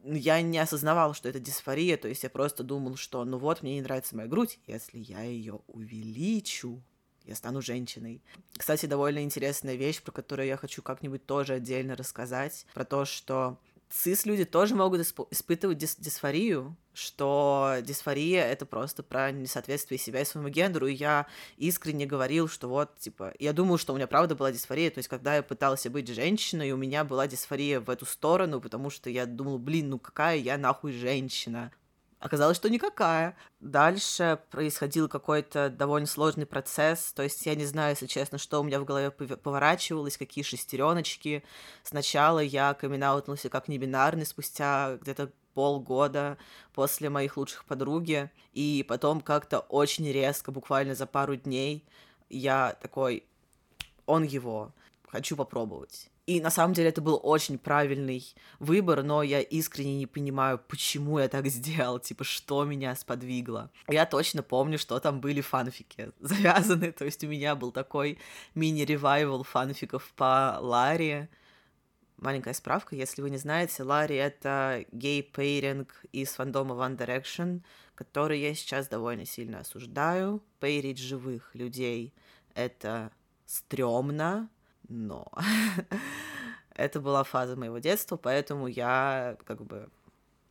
Я 0.04 0.42
не 0.42 0.60
осознавала, 0.60 1.14
что 1.14 1.30
это 1.30 1.40
дисфория, 1.40 1.98
то 1.98 2.08
есть 2.08 2.24
я 2.24 2.30
просто 2.30 2.64
думал, 2.64 2.96
что, 2.96 3.26
ну 3.26 3.38
вот, 3.38 3.64
мне 3.64 3.76
не 3.76 3.82
нравится 3.82 4.16
моя 4.16 4.28
грудь, 4.28 4.60
если 4.68 5.00
я 5.00 5.22
ее 5.24 5.62
увеличу, 5.68 6.84
я 7.26 7.36
стану 7.36 7.62
женщиной. 7.62 8.22
Кстати, 8.56 8.86
довольно 8.86 9.24
интересная 9.24 9.76
вещь, 9.76 10.02
про 10.02 10.12
которую 10.12 10.48
я 10.48 10.58
хочу 10.58 10.82
как-нибудь 10.82 11.26
тоже 11.26 11.54
отдельно 11.54 11.96
рассказать, 11.96 12.66
про 12.74 12.86
то, 12.86 13.06
что 13.06 13.60
цис-люди 13.90 14.46
тоже 14.46 14.76
могут 14.76 15.02
исп- 15.02 15.28
испытывать 15.32 15.82
дис- 15.82 16.00
дисфорию, 16.00 16.78
что 16.96 17.76
дисфория— 17.82 18.44
это 18.48 18.66
просто 18.66 19.04
про 19.04 19.32
несоответствие 19.32 19.98
себя 19.98 20.22
и 20.22 20.26
своему 20.26 20.50
гендеру, 20.50 20.88
и 20.88 20.94
я 20.94 21.28
искренне 21.58 22.06
говорил, 22.06 22.48
что 22.48 22.68
вот, 22.68 22.98
типа, 22.98 23.34
я 23.40 23.54
думаю, 23.54 23.78
что 23.78 23.94
у 23.94 23.96
меня 23.96 24.08
правда 24.08 24.36
была 24.36 24.52
дисфория, 24.52 24.90
то 24.90 25.00
есть 25.00 25.10
когда 25.10 25.36
я 25.36 25.44
пытался 25.44 25.90
быть 25.90 26.08
женщиной, 26.08 26.72
у 26.72 26.78
меня 26.78 27.04
была 27.04 27.28
дисфория 27.28 27.80
в 27.80 27.90
эту 27.90 28.06
сторону, 28.06 28.62
потому 28.62 28.90
что 28.90 29.10
я 29.10 29.26
думал, 29.26 29.60
блин, 29.60 29.90
ну 29.90 30.00
какая 30.00 30.38
я 30.38 30.58
нахуй 30.58 30.94
женщина? 30.94 31.72
Оказалось, 32.20 32.58
что 32.58 32.72
никакая. 32.72 33.38
Дальше 33.60 34.40
происходил 34.50 35.08
какой-то 35.08 35.70
довольно 35.70 36.08
сложный 36.08 36.48
процесс, 36.48 37.14
то 37.14 37.22
есть 37.22 37.46
я 37.46 37.54
не 37.54 37.66
знаю, 37.66 37.92
если 37.92 38.08
честно, 38.08 38.40
что 38.40 38.60
у 38.60 38.64
меня 38.64 38.80
в 38.80 38.86
голове 38.86 39.12
поворачивалось, 39.12 40.18
какие 40.18 40.44
шестереночки. 40.44 41.44
Сначала 41.84 42.40
я 42.40 42.74
камин 42.74 43.04
как 43.52 43.68
небинарный, 43.68 44.26
спустя 44.26 44.98
где-то 45.02 45.32
полгода 45.56 46.38
после 46.74 47.10
моих 47.10 47.38
лучших 47.38 47.66
подруги, 47.66 48.30
и 48.54 48.86
потом 48.88 49.22
как-то 49.22 49.60
очень 49.62 50.12
резко, 50.12 50.52
буквально 50.52 50.94
за 50.94 51.08
пару 51.08 51.36
дней, 51.36 51.84
я 52.30 52.78
такой, 52.82 53.24
он 54.06 54.24
его, 54.24 54.72
хочу 55.08 55.36
попробовать. 55.36 56.12
И 56.26 56.42
на 56.42 56.50
самом 56.50 56.74
деле 56.74 56.90
это 56.90 57.02
был 57.02 57.20
очень 57.22 57.60
правильный 57.60 58.26
выбор, 58.60 59.04
но 59.04 59.22
я 59.22 59.42
искренне 59.42 59.96
не 59.96 60.08
понимаю, 60.08 60.60
почему 60.68 61.20
я 61.20 61.28
так 61.28 61.48
сделал, 61.48 62.00
типа, 62.00 62.24
что 62.24 62.64
меня 62.64 62.96
сподвигло. 62.96 63.70
Я 63.88 64.08
точно 64.08 64.42
помню, 64.42 64.80
что 64.80 65.00
там 65.00 65.22
были 65.22 65.42
фанфики 65.42 66.12
завязаны, 66.20 66.92
то 66.92 67.06
есть 67.06 67.24
у 67.24 67.28
меня 67.28 67.56
был 67.56 67.72
такой 67.72 68.18
мини- 68.56 68.92
revival 68.92 69.44
фанфиков 69.44 70.12
по 70.16 70.58
Larry. 70.60 71.30
Маленькая 72.18 72.54
справка, 72.54 72.96
если 72.96 73.22
вы 73.22 73.30
не 73.30 73.38
знаете, 73.38 73.84
Larry— 73.84 74.16
это 74.18 74.86
гей-пейринг 74.94 76.06
из 76.14 76.30
фандома 76.30 76.76
One 76.76 76.98
Direction, 76.98 77.62
который 77.94 78.40
я 78.40 78.56
сейчас 78.56 78.88
довольно 78.88 79.26
сильно 79.26 79.60
осуждаю. 79.60 80.42
Пейрить 80.60 80.98
живых 80.98 81.54
людей— 81.54 82.14
это 82.56 83.12
стрёмно, 83.46 84.50
но 84.88 85.30
это 86.76 87.02
была 87.02 87.26
фаза 87.26 87.58
моего 87.58 87.80
детства, 87.80 88.16
поэтому 88.16 88.68
я 88.68 89.38
как 89.46 89.66
бы 89.66 89.90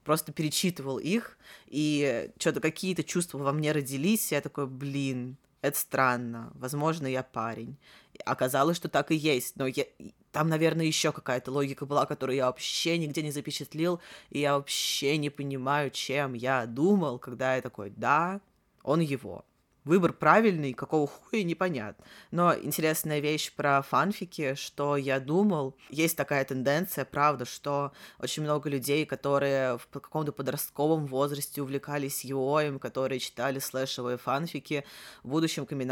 просто 0.05 0.33
перечитывал 0.33 0.99
их, 0.99 1.39
и 1.67 2.31
что-то 2.39 2.61
какие-то 2.61 3.03
чувства 3.03 3.39
во 3.39 3.53
мне 3.53 3.73
родились, 3.73 4.31
и 4.31 4.35
я 4.35 4.43
такой, 4.43 4.67
блин, 4.67 5.39
это 5.65 5.79
странно, 5.79 6.53
возможно, 6.57 7.07
я 7.07 7.23
парень. 7.23 7.79
Оказалось, 8.27 8.77
что 8.77 8.91
так 8.91 9.11
и 9.11 9.15
есть, 9.15 9.57
но 9.57 9.67
я... 9.67 9.87
там, 10.31 10.49
наверное, 10.51 10.85
еще 10.85 11.11
какая-то 11.11 11.51
логика 11.51 11.87
была, 11.87 12.05
которую 12.05 12.37
я 12.37 12.47
вообще 12.47 12.99
нигде 12.99 13.23
не 13.23 13.31
запечатлил, 13.31 13.99
и 14.29 14.41
я 14.41 14.59
вообще 14.59 15.17
не 15.17 15.31
понимаю, 15.31 15.91
чем 15.91 16.35
я 16.35 16.67
думал, 16.67 17.19
когда 17.19 17.57
я 17.57 17.63
такой, 17.63 17.89
да, 17.97 18.43
он 18.83 19.01
его. 19.01 19.47
Выбор 19.85 20.13
правильный, 20.13 20.73
какого 20.73 21.07
хуя 21.07 21.43
непонятно. 21.43 22.05
Но 22.31 22.55
интересная 22.55 23.21
вещь 23.21 23.53
про 23.53 23.83
фанфики, 23.83 24.55
что 24.55 24.97
я 24.97 25.21
думал, 25.21 25.77
есть 25.91 26.17
такая 26.17 26.45
тенденция, 26.45 27.05
правда, 27.05 27.45
что 27.45 27.93
очень 28.19 28.43
много 28.43 28.69
людей, 28.69 29.07
которые 29.07 29.79
в 29.79 29.87
каком-то 29.89 30.33
подростковом 30.33 31.07
возрасте 31.07 31.63
увлекались 31.63 32.25
юоем, 32.25 32.79
которые 32.79 33.21
читали 33.21 33.59
слэшевые 33.59 34.19
фанфики, 34.19 34.85
в 35.23 35.29
будущем 35.29 35.67
камин 35.67 35.85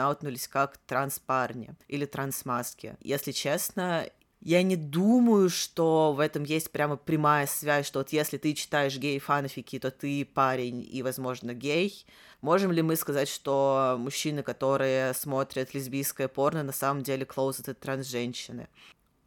как 0.50 0.78
транс-парни 0.78 1.76
или 1.86 2.06
транс-маски. 2.06 2.96
Если 3.00 3.32
честно, 3.32 4.06
я 4.44 4.62
не 4.62 4.74
думаю, 4.76 5.48
что 5.48 6.12
в 6.12 6.18
этом 6.20 6.42
есть 6.42 6.72
прямо 6.72 6.96
прямая 6.96 7.46
связь, 7.46 7.86
что 7.86 8.00
вот 8.00 8.10
если 8.10 8.38
ты 8.38 8.54
читаешь 8.54 8.98
гей-фанфики, 8.98 9.78
то 9.78 9.90
ты 9.92 10.24
парень 10.24 10.86
и, 10.90 11.02
возможно, 11.02 11.54
гей. 11.54 12.04
Можем 12.40 12.72
ли 12.72 12.82
мы 12.82 12.96
сказать, 12.96 13.28
что 13.28 13.96
мужчины, 14.00 14.42
которые 14.42 15.14
смотрят 15.14 15.74
лесбийское 15.74 16.26
порно, 16.26 16.64
на 16.64 16.72
самом 16.72 17.04
деле 17.04 17.24
closeted 17.24 17.74
транс-женщины? 17.74 18.68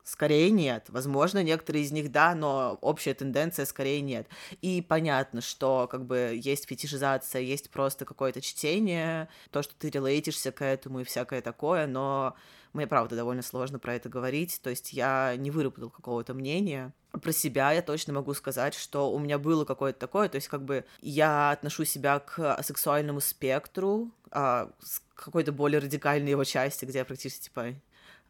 Скорее 0.03 0.51
нет. 0.51 0.85
Возможно, 0.89 1.41
некоторые 1.41 1.83
из 1.85 1.91
них 1.91 2.11
да, 2.11 2.35
но 2.35 2.77
общая 2.81 3.13
тенденция 3.13 3.65
скорее 3.65 4.01
нет. 4.01 4.27
И 4.61 4.81
понятно, 4.81 5.39
что 5.39 5.87
как 5.89 6.05
бы 6.05 6.39
есть 6.39 6.67
фетишизация, 6.67 7.41
есть 7.41 7.71
просто 7.71 8.05
какое-то 8.05 8.41
чтение, 8.41 9.29
то, 9.49 9.63
что 9.63 9.73
ты 9.75 9.89
релейтишься 9.89 10.51
к 10.51 10.63
этому 10.63 10.99
и 10.99 11.03
всякое 11.05 11.41
такое, 11.41 11.87
но 11.87 12.35
мне, 12.75 12.87
правда, 12.87 13.15
довольно 13.15 13.41
сложно 13.41 13.79
про 13.79 13.95
это 13.95 14.09
говорить, 14.09 14.59
то 14.61 14.69
есть 14.69 14.93
я 14.93 15.35
не 15.37 15.51
выработал 15.51 15.89
какого-то 15.89 16.33
мнения. 16.33 16.93
Про 17.11 17.31
себя 17.31 17.71
я 17.71 17.81
точно 17.81 18.13
могу 18.13 18.33
сказать, 18.33 18.73
что 18.73 19.11
у 19.11 19.19
меня 19.19 19.39
было 19.39 19.65
какое-то 19.65 19.99
такое, 19.99 20.29
то 20.29 20.35
есть 20.35 20.47
как 20.47 20.63
бы 20.63 20.85
я 21.01 21.51
отношу 21.51 21.85
себя 21.85 22.19
к 22.19 22.61
асексуальному 22.61 23.21
спектру, 23.21 24.11
а, 24.31 24.69
с 24.81 25.01
какой-то 25.15 25.51
более 25.51 25.79
радикальной 25.79 26.31
его 26.31 26.43
части, 26.43 26.85
где 26.85 26.99
я 26.99 27.05
практически 27.05 27.45
типа 27.45 27.73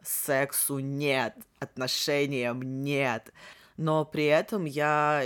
сексу 0.04 0.80
нет, 0.80 1.36
отношениям 1.60 2.62
нет. 2.84 3.34
Но 3.78 4.06
при 4.06 4.26
этом 4.26 4.66
я 4.66 5.26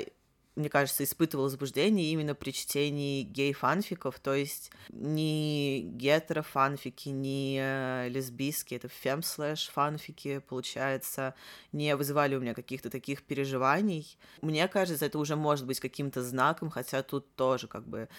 мне 0.59 0.69
кажется, 0.69 1.05
испытывал 1.05 1.45
возбуждение 1.45 2.11
именно 2.11 2.35
при 2.35 2.51
чтении 2.51 3.23
гей-фанфиков, 3.23 4.19
то 4.19 4.35
есть 4.35 4.71
не 4.89 5.81
гетеро-фанфики, 5.81 7.09
не 7.09 7.59
э, 7.61 8.09
лесбийские, 8.09 8.77
это 8.77 8.89
фем-слэш-фанфики, 8.89 10.39
получается, 10.39 11.33
не 11.71 11.95
вызывали 11.95 12.35
у 12.35 12.41
меня 12.41 12.53
каких-то 12.53 12.89
таких 12.89 13.23
переживаний. 13.23 14.17
Мне 14.41 14.67
кажется, 14.67 15.05
это 15.05 15.17
уже 15.17 15.37
может 15.37 15.65
быть 15.65 15.79
каким-то 15.79 16.21
знаком, 16.21 16.69
хотя 16.69 17.03
тут 17.03 17.33
тоже 17.35 17.67
как 17.67 17.87
бы 17.87 18.09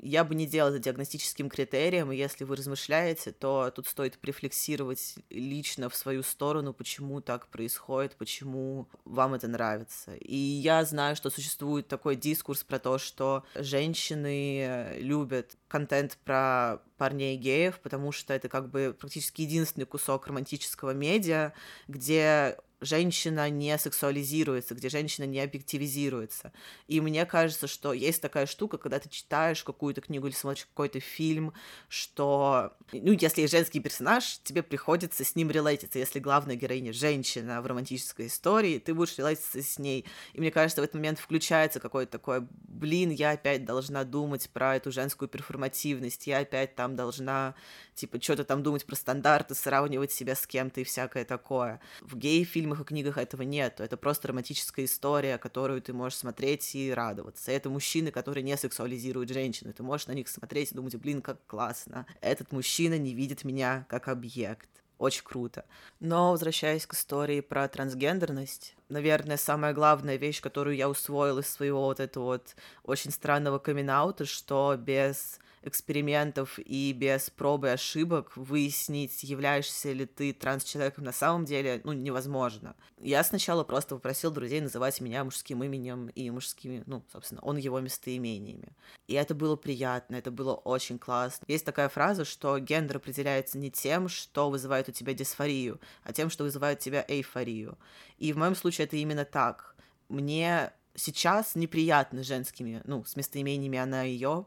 я 0.00 0.24
бы 0.24 0.34
не 0.34 0.46
делала 0.46 0.70
это 0.70 0.78
диагностическим 0.78 1.50
критерием, 1.50 2.10
и 2.12 2.16
если 2.16 2.44
вы 2.44 2.56
размышляете, 2.56 3.32
то 3.32 3.70
тут 3.74 3.86
стоит 3.86 4.18
префлексировать 4.18 5.16
лично 5.28 5.90
в 5.90 5.94
свою 5.94 6.22
сторону, 6.22 6.72
почему 6.72 7.20
так 7.20 7.48
происходит, 7.48 8.16
почему 8.16 8.88
вам 9.04 9.34
это 9.34 9.48
нравится. 9.48 10.14
И 10.14 10.36
я 10.36 10.82
знаю, 10.84 11.14
что 11.14 11.28
существует 11.28 11.57
существует 11.58 11.88
такой 11.88 12.14
дискурс 12.14 12.62
про 12.62 12.78
то, 12.78 12.98
что 12.98 13.44
женщины 13.56 14.60
э, 14.60 15.00
любят 15.00 15.56
контент 15.66 16.16
про 16.24 16.78
парней 16.98 17.36
геев, 17.36 17.80
потому 17.82 18.12
что 18.12 18.32
это 18.32 18.48
как 18.48 18.70
бы 18.70 18.96
практически 18.98 19.42
единственный 19.42 19.84
кусок 19.84 20.28
романтического 20.28 20.92
медиа, 20.92 21.52
где 21.88 22.58
женщина 22.80 23.50
не 23.50 23.76
сексуализируется, 23.78 24.74
где 24.74 24.88
женщина 24.88 25.24
не 25.24 25.40
объективизируется. 25.40 26.52
И 26.86 27.00
мне 27.00 27.26
кажется, 27.26 27.66
что 27.66 27.92
есть 27.92 28.22
такая 28.22 28.46
штука, 28.46 28.78
когда 28.78 28.98
ты 28.98 29.08
читаешь 29.08 29.64
какую-то 29.64 30.00
книгу 30.00 30.26
или 30.26 30.34
смотришь 30.34 30.66
какой-то 30.66 31.00
фильм, 31.00 31.52
что, 31.88 32.76
ну, 32.92 33.12
если 33.12 33.42
есть 33.42 33.52
женский 33.52 33.80
персонаж, 33.80 34.40
тебе 34.44 34.62
приходится 34.62 35.24
с 35.24 35.34
ним 35.36 35.50
релейтиться. 35.50 35.98
Если 35.98 36.18
главная 36.18 36.56
героиня 36.56 36.92
женщина 36.92 37.60
в 37.62 37.66
романтической 37.66 38.26
истории, 38.26 38.78
ты 38.78 38.94
будешь 38.94 39.18
релейтиться 39.18 39.62
с 39.62 39.78
ней. 39.78 40.04
И 40.32 40.40
мне 40.40 40.50
кажется, 40.50 40.80
в 40.80 40.84
этот 40.84 40.94
момент 40.94 41.18
включается 41.18 41.80
какое-то 41.80 42.12
такое, 42.12 42.46
блин, 42.50 43.10
я 43.10 43.30
опять 43.30 43.64
должна 43.64 44.04
думать 44.04 44.48
про 44.50 44.76
эту 44.76 44.92
женскую 44.92 45.28
перформативность, 45.28 46.26
я 46.26 46.38
опять 46.38 46.74
там 46.74 46.96
должна, 46.96 47.54
типа, 47.98 48.20
что-то 48.22 48.44
там 48.44 48.62
думать 48.62 48.86
про 48.86 48.94
стандарты, 48.94 49.54
сравнивать 49.54 50.12
себя 50.12 50.34
с 50.34 50.46
кем-то 50.46 50.80
и 50.80 50.84
всякое 50.84 51.24
такое. 51.24 51.80
В 52.00 52.16
гей-фильме 52.16 52.68
фильмах 52.68 52.80
и 52.80 52.84
книгах 52.84 53.18
этого 53.18 53.42
нет. 53.42 53.80
Это 53.80 53.96
просто 53.96 54.28
романтическая 54.28 54.84
история, 54.84 55.38
которую 55.38 55.80
ты 55.80 55.92
можешь 55.92 56.18
смотреть 56.18 56.74
и 56.74 56.92
радоваться. 56.92 57.50
Это 57.50 57.70
мужчины, 57.70 58.10
которые 58.10 58.42
не 58.42 58.56
сексуализируют 58.56 59.30
женщину. 59.30 59.72
Ты 59.72 59.82
можешь 59.82 60.06
на 60.06 60.12
них 60.12 60.28
смотреть 60.28 60.72
и 60.72 60.74
думать, 60.74 60.96
блин, 60.96 61.22
как 61.22 61.38
классно. 61.46 62.06
Этот 62.20 62.52
мужчина 62.52 62.98
не 62.98 63.14
видит 63.14 63.44
меня 63.44 63.86
как 63.88 64.08
объект. 64.08 64.68
Очень 64.98 65.22
круто. 65.24 65.64
Но 66.00 66.32
возвращаясь 66.32 66.86
к 66.86 66.94
истории 66.94 67.40
про 67.40 67.68
трансгендерность, 67.68 68.76
наверное, 68.88 69.36
самая 69.36 69.72
главная 69.72 70.16
вещь, 70.16 70.40
которую 70.40 70.76
я 70.76 70.88
усвоила 70.88 71.40
из 71.40 71.50
своего 71.50 71.82
вот 71.82 72.00
этого 72.00 72.24
вот 72.24 72.56
очень 72.82 73.10
странного 73.10 73.58
камин 73.58 73.88
что 74.24 74.76
без 74.76 75.38
экспериментов 75.62 76.58
и 76.58 76.92
без 76.92 77.30
пробы 77.30 77.68
и 77.68 77.70
ошибок 77.70 78.36
выяснить, 78.36 79.22
являешься 79.22 79.92
ли 79.92 80.06
ты 80.06 80.32
транс-человеком 80.32 81.04
на 81.04 81.12
самом 81.12 81.44
деле, 81.44 81.80
ну, 81.84 81.92
невозможно. 81.92 82.74
Я 83.00 83.22
сначала 83.24 83.64
просто 83.64 83.94
попросил 83.94 84.30
друзей 84.30 84.60
называть 84.60 85.00
меня 85.00 85.24
мужским 85.24 85.62
именем 85.62 86.08
и 86.08 86.30
мужскими, 86.30 86.82
ну, 86.86 87.04
собственно, 87.12 87.40
он 87.42 87.56
его 87.56 87.80
местоимениями. 87.80 88.76
И 89.06 89.14
это 89.14 89.34
было 89.34 89.56
приятно, 89.56 90.16
это 90.16 90.30
было 90.30 90.54
очень 90.54 90.98
классно. 90.98 91.44
Есть 91.48 91.64
такая 91.64 91.88
фраза, 91.88 92.24
что 92.24 92.58
гендер 92.58 92.96
определяется 92.96 93.58
не 93.58 93.70
тем, 93.70 94.08
что 94.08 94.50
вызывает 94.50 94.88
у 94.88 94.92
тебя 94.92 95.12
дисфорию, 95.12 95.80
а 96.02 96.12
тем, 96.12 96.30
что 96.30 96.44
вызывает 96.44 96.78
у 96.78 96.82
тебя 96.82 97.04
эйфорию. 97.06 97.78
И 98.18 98.32
в 98.32 98.36
моем 98.36 98.56
случае 98.56 98.77
это 98.82 98.96
именно 98.96 99.24
так. 99.24 99.74
Мне 100.08 100.72
сейчас 100.94 101.54
неприятно 101.54 102.22
женскими, 102.22 102.82
ну, 102.84 103.04
с 103.04 103.16
местоимениями 103.16 103.78
она 103.78 104.02
ее, 104.02 104.46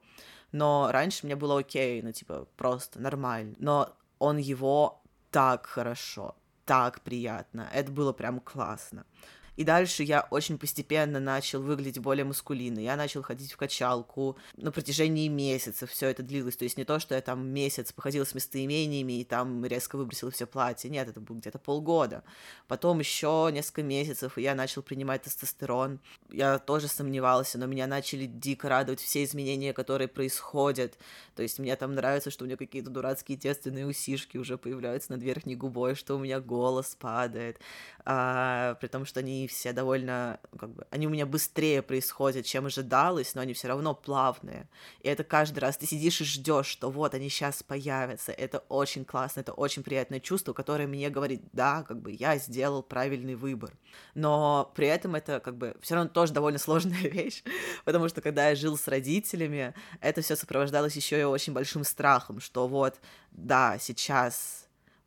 но 0.51 0.89
раньше 0.91 1.25
мне 1.25 1.35
было 1.35 1.59
окей, 1.59 2.01
ну, 2.01 2.11
типа, 2.11 2.47
просто 2.57 2.99
нормально. 2.99 3.55
Но 3.59 3.95
он 4.19 4.37
его 4.37 5.01
так 5.31 5.65
хорошо, 5.65 6.35
так 6.65 7.01
приятно. 7.01 7.69
Это 7.73 7.91
было 7.91 8.13
прям 8.13 8.39
классно. 8.39 9.05
И 9.57 9.63
дальше 9.63 10.03
я 10.03 10.27
очень 10.31 10.57
постепенно 10.57 11.19
начал 11.19 11.61
выглядеть 11.61 11.99
более 11.99 12.25
мускулинно. 12.25 12.79
Я 12.79 12.95
начал 12.95 13.21
ходить 13.21 13.51
в 13.51 13.57
качалку 13.57 14.37
на 14.55 14.71
протяжении 14.71 15.27
месяца. 15.27 15.85
Все 15.85 16.07
это 16.07 16.23
длилось. 16.23 16.55
То 16.55 16.63
есть 16.63 16.77
не 16.77 16.85
то, 16.85 16.99
что 16.99 17.15
я 17.15 17.21
там 17.21 17.47
месяц 17.47 17.91
походила 17.91 18.23
с 18.23 18.33
местоимениями 18.33 19.19
и 19.19 19.23
там 19.25 19.65
резко 19.65 19.97
выбросила 19.97 20.31
все 20.31 20.45
платье. 20.47 20.89
Нет, 20.89 21.09
это 21.09 21.19
было 21.19 21.37
где-то 21.37 21.59
полгода. 21.59 22.23
Потом 22.67 22.99
еще 22.99 23.49
несколько 23.51 23.83
месяцев, 23.83 24.37
и 24.37 24.41
я 24.41 24.55
начал 24.55 24.81
принимать 24.81 25.23
тестостерон. 25.23 25.99
Я 26.31 26.57
тоже 26.57 26.87
сомневался, 26.87 27.57
но 27.57 27.65
меня 27.65 27.87
начали 27.87 28.25
дико 28.25 28.69
радовать 28.69 29.01
все 29.01 29.23
изменения, 29.23 29.73
которые 29.73 30.07
происходят. 30.07 30.97
То 31.35 31.43
есть 31.43 31.59
мне 31.59 31.75
там 31.75 31.93
нравится, 31.93 32.31
что 32.31 32.43
у 32.43 32.47
меня 32.47 32.57
какие-то 32.57 32.89
дурацкие 32.89 33.37
тестовые 33.37 33.85
усишки 33.85 34.37
уже 34.37 34.57
появляются 34.57 35.11
над 35.11 35.21
верхней 35.23 35.55
губой, 35.55 35.95
что 35.95 36.15
у 36.15 36.19
меня 36.19 36.39
голос 36.39 36.95
падает. 36.99 37.59
А, 38.05 38.75
при 38.75 38.87
том, 38.87 39.05
что 39.05 39.19
они 39.19 39.40
все 39.47 39.73
довольно, 39.73 40.39
как 40.57 40.69
бы, 40.71 40.85
они 40.89 41.07
у 41.07 41.09
меня 41.09 41.25
быстрее 41.25 41.81
происходят, 41.81 42.45
чем 42.45 42.65
ожидалось, 42.65 43.35
но 43.35 43.41
они 43.41 43.53
все 43.53 43.67
равно 43.67 43.93
плавные. 43.93 44.67
И 45.01 45.07
это 45.07 45.23
каждый 45.23 45.59
раз 45.59 45.77
ты 45.77 45.85
сидишь 45.85 46.21
и 46.21 46.25
ждешь, 46.25 46.67
что 46.67 46.89
вот 46.89 47.13
они 47.13 47.29
сейчас 47.29 47.63
появятся. 47.63 48.31
Это 48.31 48.59
очень 48.69 49.05
классно, 49.05 49.41
это 49.41 49.53
очень 49.53 49.83
приятное 49.83 50.19
чувство, 50.19 50.53
которое 50.53 50.87
мне 50.87 51.09
говорит, 51.09 51.41
да, 51.53 51.83
как 51.83 52.01
бы 52.01 52.11
я 52.11 52.37
сделал 52.37 52.83
правильный 52.83 53.35
выбор. 53.35 53.71
Но 54.15 54.71
при 54.75 54.87
этом 54.87 55.15
это 55.15 55.39
как 55.39 55.57
бы 55.57 55.75
все 55.81 55.95
равно 55.95 56.09
тоже 56.09 56.33
довольно 56.33 56.59
сложная 56.59 57.01
вещь, 57.09 57.43
потому 57.85 58.09
что 58.09 58.21
когда 58.21 58.49
я 58.49 58.55
жил 58.55 58.77
с 58.77 58.87
родителями, 58.87 59.73
это 59.99 60.21
все 60.21 60.35
сопровождалось 60.35 60.95
еще 60.95 61.19
и 61.19 61.23
очень 61.23 61.53
большим 61.53 61.83
страхом, 61.83 62.39
что 62.39 62.67
вот, 62.67 62.99
да, 63.31 63.77
сейчас 63.79 64.60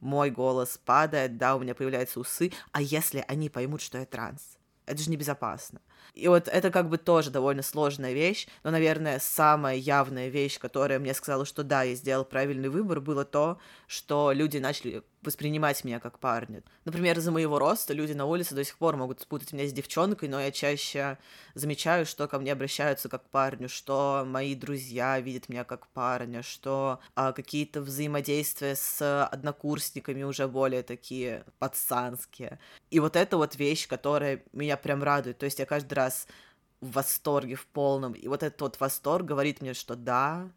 мой 0.04 0.30
голос 0.30 0.78
падает, 0.84 1.38
да, 1.38 1.56
у 1.56 1.60
меня 1.60 1.74
появляются 1.74 2.20
усы, 2.20 2.52
а 2.72 2.80
если 2.82 3.24
они 3.26 3.48
поймут, 3.48 3.80
что 3.80 3.98
я 3.98 4.04
транс? 4.06 4.58
Это 4.86 5.02
же 5.02 5.10
небезопасно. 5.10 5.80
И 6.14 6.28
вот 6.28 6.48
это 6.48 6.70
как 6.70 6.88
бы 6.88 6.98
тоже 6.98 7.30
довольно 7.30 7.62
сложная 7.62 8.12
вещь, 8.12 8.46
но, 8.62 8.70
наверное, 8.70 9.18
самая 9.18 9.76
явная 9.76 10.28
вещь, 10.28 10.58
которая 10.58 10.98
мне 10.98 11.14
сказала, 11.14 11.44
что 11.44 11.64
да, 11.64 11.82
я 11.82 11.94
сделал 11.94 12.24
правильный 12.24 12.68
выбор, 12.68 13.00
было 13.00 13.24
то, 13.24 13.58
что 13.86 14.32
люди 14.32 14.58
начали 14.58 15.02
воспринимать 15.24 15.84
меня 15.84 16.00
как 16.00 16.18
парня. 16.18 16.62
Например, 16.84 17.18
из-за 17.18 17.30
моего 17.30 17.58
роста 17.58 17.92
люди 17.92 18.12
на 18.12 18.26
улице 18.26 18.54
до 18.54 18.64
сих 18.64 18.76
пор 18.76 18.96
могут 18.96 19.20
спутать 19.20 19.52
меня 19.52 19.66
с 19.66 19.72
девчонкой, 19.72 20.28
но 20.28 20.40
я 20.40 20.50
чаще 20.50 21.18
замечаю, 21.54 22.06
что 22.06 22.28
ко 22.28 22.38
мне 22.38 22.52
обращаются 22.52 23.08
как 23.08 23.28
парню, 23.30 23.68
что 23.68 24.24
мои 24.26 24.54
друзья 24.54 25.18
видят 25.20 25.48
меня 25.48 25.64
как 25.64 25.86
парня, 25.88 26.42
что 26.42 27.00
а, 27.14 27.32
какие-то 27.32 27.80
взаимодействия 27.80 28.76
с 28.76 29.26
однокурсниками 29.26 30.22
уже 30.22 30.46
более 30.46 30.82
такие 30.82 31.44
пацанские. 31.58 32.58
И 32.90 33.00
вот 33.00 33.16
это 33.16 33.36
вот 33.36 33.56
вещь, 33.56 33.88
которая 33.88 34.42
меня 34.52 34.76
прям 34.76 35.02
радует. 35.02 35.38
То 35.38 35.46
есть 35.46 35.58
я 35.58 35.66
каждый 35.66 35.93
раз 35.94 36.26
в 36.80 36.92
восторге 36.92 37.54
в 37.54 37.66
полном. 37.66 38.12
И 38.12 38.28
вот 38.28 38.42
этот 38.42 38.78
восторг 38.80 39.24
говорит 39.24 39.62
мне, 39.62 39.74
что 39.74 39.96
да, 39.96 40.50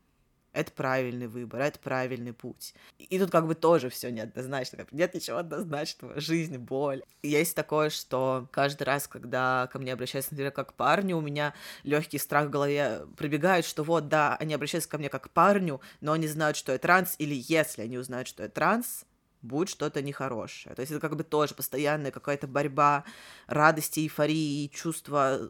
это 0.57 0.71
правильный 0.71 1.27
выбор, 1.27 1.61
это 1.61 1.77
правильный 1.79 2.33
путь. 2.33 2.73
И 2.97 3.19
тут 3.19 3.29
как 3.29 3.45
бы 3.45 3.53
тоже 3.53 3.89
все 3.89 4.09
неоднозначно, 4.09 4.85
нет 4.91 5.13
ничего 5.13 5.37
однозначного, 5.37 6.19
жизнь, 6.19 6.57
боль. 6.57 7.03
Есть 7.21 7.55
такое, 7.55 7.89
что 7.89 8.47
каждый 8.51 8.83
раз, 8.83 9.07
когда 9.07 9.69
ко 9.71 9.77
мне 9.77 9.93
обращаются, 9.93 10.33
например, 10.33 10.51
как 10.51 10.69
к 10.69 10.73
парню, 10.73 11.17
у 11.17 11.21
меня 11.21 11.53
легкий 11.83 12.17
страх 12.17 12.47
в 12.47 12.49
голове 12.49 13.01
пробегает, 13.17 13.65
что 13.65 13.83
вот, 13.83 14.07
да, 14.07 14.35
они 14.37 14.53
обращаются 14.53 14.89
ко 14.89 14.97
мне 14.97 15.09
как 15.09 15.25
к 15.25 15.29
парню, 15.29 15.79
но 16.01 16.13
они 16.13 16.27
знают, 16.27 16.57
что 16.57 16.71
я 16.71 16.79
транс, 16.79 17.15
или 17.19 17.35
если 17.47 17.83
они 17.83 17.97
узнают, 17.97 18.27
что 18.27 18.43
я 18.43 18.49
транс, 18.49 19.05
будет 19.47 19.69
что-то 19.69 20.01
нехорошее. 20.01 20.75
То 20.75 20.81
есть 20.81 20.91
это 20.91 21.01
как 21.01 21.15
бы 21.15 21.23
тоже 21.23 21.55
постоянная 21.55 22.11
какая-то 22.11 22.47
борьба 22.47 23.03
радости, 23.47 24.01
эйфории, 24.01 24.67
чувства 24.67 25.49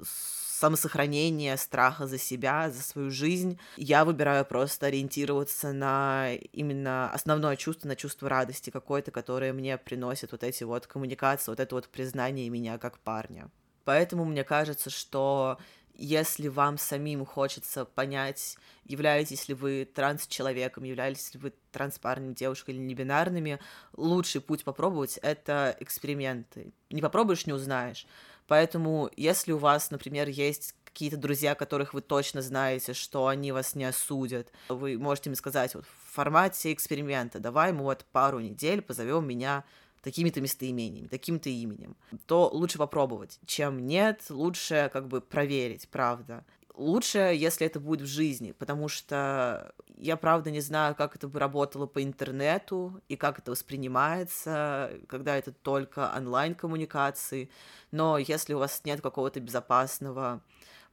самосохранения, 0.57 1.55
страха 1.57 2.07
за 2.07 2.17
себя, 2.17 2.71
за 2.71 2.81
свою 2.81 3.11
жизнь. 3.11 3.59
Я 3.75 4.05
выбираю 4.05 4.43
просто 4.45 4.87
ориентироваться 4.87 5.71
на 5.71 6.33
именно 6.51 7.11
основное 7.11 7.55
чувство, 7.55 7.87
на 7.87 7.95
чувство 7.95 8.27
радости 8.29 8.69
какой-то, 8.69 9.11
которое 9.11 9.53
мне 9.53 9.77
приносит 9.77 10.31
вот 10.31 10.43
эти 10.43 10.63
вот 10.63 10.87
коммуникации, 10.87 11.51
вот 11.51 11.59
это 11.59 11.75
вот 11.75 11.89
признание 11.89 12.49
меня 12.49 12.77
как 12.79 12.97
парня. 12.99 13.51
Поэтому 13.85 14.25
мне 14.25 14.43
кажется, 14.43 14.89
что 14.89 15.59
если 15.97 16.47
вам 16.47 16.77
самим 16.77 17.25
хочется 17.25 17.83
понять, 17.85 18.57
являетесь 18.85 19.47
ли 19.47 19.55
вы 19.55 19.89
транс-человеком, 19.91 20.83
являетесь 20.83 21.33
ли 21.33 21.39
вы 21.39 21.53
транспарными 21.71 22.33
девушкой 22.33 22.75
или 22.75 22.81
небинарными, 22.81 23.59
лучший 23.95 24.41
путь 24.41 24.63
попробовать— 24.63 25.17
это 25.21 25.75
эксперименты. 25.79 26.71
Не 26.89 27.01
попробуешь— 27.01 27.45
не 27.47 27.53
узнаешь. 27.53 28.05
Поэтому, 28.47 29.09
если 29.17 29.51
у 29.51 29.57
вас, 29.57 29.91
например, 29.91 30.29
есть 30.29 30.75
какие-то 30.85 31.17
друзья, 31.17 31.53
которых 31.53 31.93
вы 31.93 32.01
точно 32.01 32.41
знаете, 32.41 32.93
что 32.93 33.27
они 33.27 33.51
вас 33.51 33.75
не 33.75 33.85
осудят, 33.85 34.51
вы 34.69 34.97
можете 34.97 35.29
им 35.29 35.35
сказать 35.35 35.75
вот 35.75 35.85
в 35.85 36.13
формате 36.13 36.73
эксперимента, 36.73 37.39
давай 37.39 37.73
мы 37.73 37.83
вот 37.83 38.05
пару 38.11 38.39
недель 38.39 38.81
позовем 38.81 39.27
меня 39.27 39.63
такими-то 40.07 40.39
местоимениями, 40.39 41.07
таким-то 41.07 41.49
именем, 41.49 41.97
то 42.27 42.49
лучше 42.53 42.77
попробовать, 42.77 43.41
чем 43.45 43.85
нет, 43.85 44.21
лучше 44.29 44.89
как 44.93 45.09
бы 45.09 45.19
проверить, 45.19 45.89
правда. 45.89 46.45
Лучше, 46.75 47.17
если 47.17 47.67
это 47.67 47.81
будет 47.81 48.03
в 48.03 48.05
жизни, 48.05 48.53
потому 48.53 48.87
что 48.87 49.73
я, 49.97 50.15
правда, 50.15 50.49
не 50.49 50.61
знаю, 50.61 50.95
как 50.95 51.17
это 51.17 51.27
бы 51.27 51.39
работало 51.39 51.87
по 51.87 52.01
интернету 52.01 53.01
и 53.09 53.17
как 53.17 53.39
это 53.39 53.51
воспринимается, 53.51 54.93
когда 55.07 55.35
это 55.35 55.51
только 55.51 56.09
онлайн-коммуникации. 56.15 57.49
Но 57.91 58.17
если 58.17 58.53
у 58.53 58.59
вас 58.59 58.81
нет 58.85 59.01
какого-то 59.01 59.41
безопасного 59.41 60.41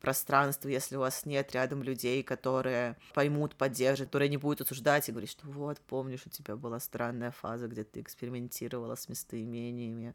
пространства, 0.05 0.69
если 0.69 0.97
у 0.97 1.01
вас 1.01 1.27
нет 1.27 1.53
рядом 1.53 1.83
людей, 1.83 2.23
которые 2.23 2.97
поймут, 3.15 3.57
поддержат, 3.57 4.09
которые 4.09 4.29
не 4.29 4.37
будут 4.37 4.61
осуждать 4.61 5.09
и 5.09 5.13
говорить, 5.13 5.31
что 5.31 5.47
вот, 5.47 5.81
помнишь, 5.81 6.27
у 6.27 6.31
тебя 6.31 6.57
была 6.57 6.79
странная 6.81 7.31
фаза, 7.31 7.67
где 7.69 7.85
ты 7.85 8.01
экспериментировала 8.01 8.95
с 8.95 9.09
местоимениями. 9.09 10.15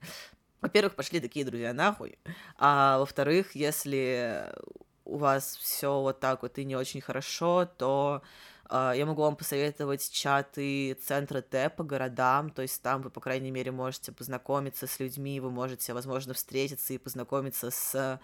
Во-первых, 0.62 0.95
пошли 0.95 1.19
такие 1.19 1.45
друзья 1.45 1.73
нахуй. 1.73 2.19
А 2.58 2.99
во-вторых, 2.99 3.56
если 3.56 4.54
у 5.06 5.17
вас 5.17 5.56
все 5.56 5.99
вот 5.99 6.19
так 6.19 6.43
вот 6.43 6.58
и 6.58 6.65
не 6.65 6.75
очень 6.75 7.02
хорошо, 7.02 7.65
то 7.65 8.21
Uh, 8.69 8.95
я 8.95 9.08
могу 9.08 9.23
вам 9.23 9.36
посоветовать 9.36 10.12
чаты 10.12 10.93
центра 11.02 11.41
Т 11.41 11.71
по 11.71 11.84
городам, 11.84 12.52
то 12.52 12.62
есть 12.62 12.80
там 12.84 13.02
вы, 13.02 13.10
по 13.10 13.19
крайней 13.19 13.49
мере, 13.49 13.71
можете 13.71 14.12
познакомиться 14.12 14.86
с 14.86 14.99
людьми, 14.99 15.39
вы 15.39 15.49
можете, 15.49 15.91
возможно, 15.91 16.36
встретиться 16.36 16.93
и 16.93 16.99
познакомиться 16.99 17.71
с 17.71 18.19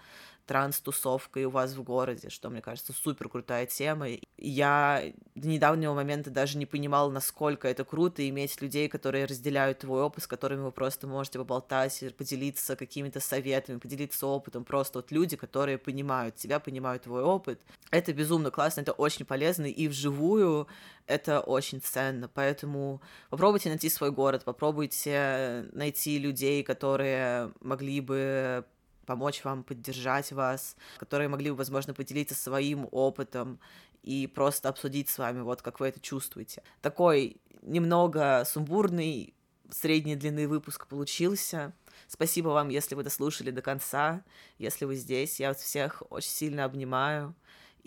транс-тусовкой 0.46 1.44
у 1.44 1.50
вас 1.50 1.74
в 1.74 1.82
городе, 1.82 2.30
что, 2.30 2.48
мне 2.50 2.62
кажется, 2.62 2.92
супер 2.92 3.28
крутая 3.28 3.66
тема. 3.66 4.06
Я 4.38 5.02
до 5.34 5.48
недавнего 5.48 5.92
момента 5.92 6.30
даже 6.30 6.56
не 6.56 6.66
понимала, 6.66 7.10
насколько 7.10 7.68
это 7.68 7.84
круто 7.84 8.26
иметь 8.28 8.60
людей, 8.62 8.88
которые 8.88 9.26
разделяют 9.26 9.80
твой 9.80 10.02
опыт, 10.02 10.24
с 10.24 10.26
которыми 10.26 10.62
вы 10.62 10.72
просто 10.72 11.06
можете 11.06 11.38
поболтать, 11.38 12.02
поделиться 12.16 12.76
какими-то 12.76 13.20
советами, 13.20 13.78
поделиться 13.78 14.26
опытом. 14.26 14.64
Просто 14.64 14.98
вот 14.98 15.10
люди, 15.10 15.36
которые 15.36 15.78
понимают 15.78 16.36
тебя, 16.36 16.60
понимают 16.60 17.02
твой 17.02 17.22
опыт. 17.22 17.60
Это 17.90 18.12
безумно 18.12 18.50
классно, 18.50 18.82
это 18.82 18.92
очень 18.92 19.26
полезно, 19.26 19.66
и 19.66 19.88
вживую 19.88 20.68
это 21.06 21.40
очень 21.40 21.80
ценно. 21.80 22.28
Поэтому 22.28 23.00
попробуйте 23.30 23.68
найти 23.68 23.88
свой 23.88 24.10
город, 24.10 24.44
попробуйте 24.44 25.66
найти 25.72 26.18
людей, 26.18 26.62
которые 26.62 27.52
могли 27.60 28.00
бы 28.00 28.64
помочь 29.06 29.44
вам, 29.44 29.62
поддержать 29.62 30.32
вас, 30.32 30.76
которые 30.98 31.28
могли 31.28 31.50
бы, 31.50 31.56
возможно, 31.56 31.94
поделиться 31.94 32.34
своим 32.34 32.88
опытом 32.90 33.58
и 34.02 34.26
просто 34.26 34.68
обсудить 34.68 35.08
с 35.08 35.18
вами, 35.18 35.40
вот 35.40 35.62
как 35.62 35.80
вы 35.80 35.88
это 35.88 36.00
чувствуете. 36.00 36.62
Такой 36.82 37.40
немного 37.62 38.44
сумбурный, 38.46 39.34
средней 39.70 40.16
длины 40.16 40.46
выпуск 40.46 40.86
получился. 40.86 41.72
Спасибо 42.06 42.48
вам, 42.48 42.68
если 42.68 42.94
вы 42.94 43.02
дослушали 43.02 43.50
до 43.50 43.62
конца, 43.62 44.22
если 44.58 44.84
вы 44.84 44.94
здесь. 44.94 45.40
Я 45.40 45.48
вас 45.48 45.58
всех 45.58 46.02
очень 46.10 46.30
сильно 46.30 46.64
обнимаю 46.64 47.34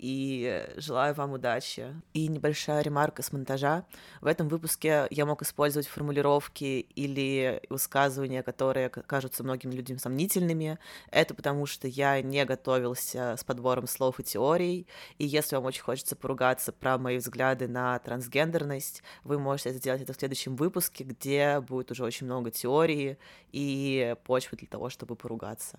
и 0.00 0.66
желаю 0.76 1.14
вам 1.14 1.32
удачи. 1.32 1.94
И 2.14 2.26
небольшая 2.28 2.80
ремарка 2.82 3.22
с 3.22 3.32
монтажа. 3.32 3.84
В 4.22 4.26
этом 4.26 4.48
выпуске 4.48 5.06
я 5.10 5.26
мог 5.26 5.42
использовать 5.42 5.86
формулировки 5.86 6.86
или 6.94 7.60
высказывания, 7.68 8.42
которые 8.42 8.88
кажутся 8.88 9.44
многим 9.44 9.72
людям 9.72 9.98
сомнительными. 9.98 10.78
Это 11.10 11.34
потому, 11.34 11.66
что 11.66 11.86
я 11.86 12.22
не 12.22 12.44
готовился 12.46 13.36
с 13.36 13.44
подбором 13.44 13.86
слов 13.86 14.18
и 14.20 14.22
теорий, 14.22 14.86
и 15.18 15.26
если 15.26 15.56
вам 15.56 15.66
очень 15.66 15.82
хочется 15.82 16.16
поругаться 16.16 16.72
про 16.72 16.96
мои 16.96 17.18
взгляды 17.18 17.68
на 17.68 17.98
трансгендерность, 17.98 19.02
вы 19.22 19.38
можете 19.38 19.72
сделать 19.74 20.00
это 20.00 20.14
в 20.14 20.16
следующем 20.16 20.56
выпуске, 20.56 21.04
где 21.04 21.60
будет 21.60 21.90
уже 21.90 22.04
очень 22.04 22.26
много 22.26 22.50
теории 22.50 23.18
и 23.52 24.16
почвы 24.24 24.56
для 24.56 24.66
того, 24.66 24.88
чтобы 24.88 25.14
поругаться. 25.14 25.78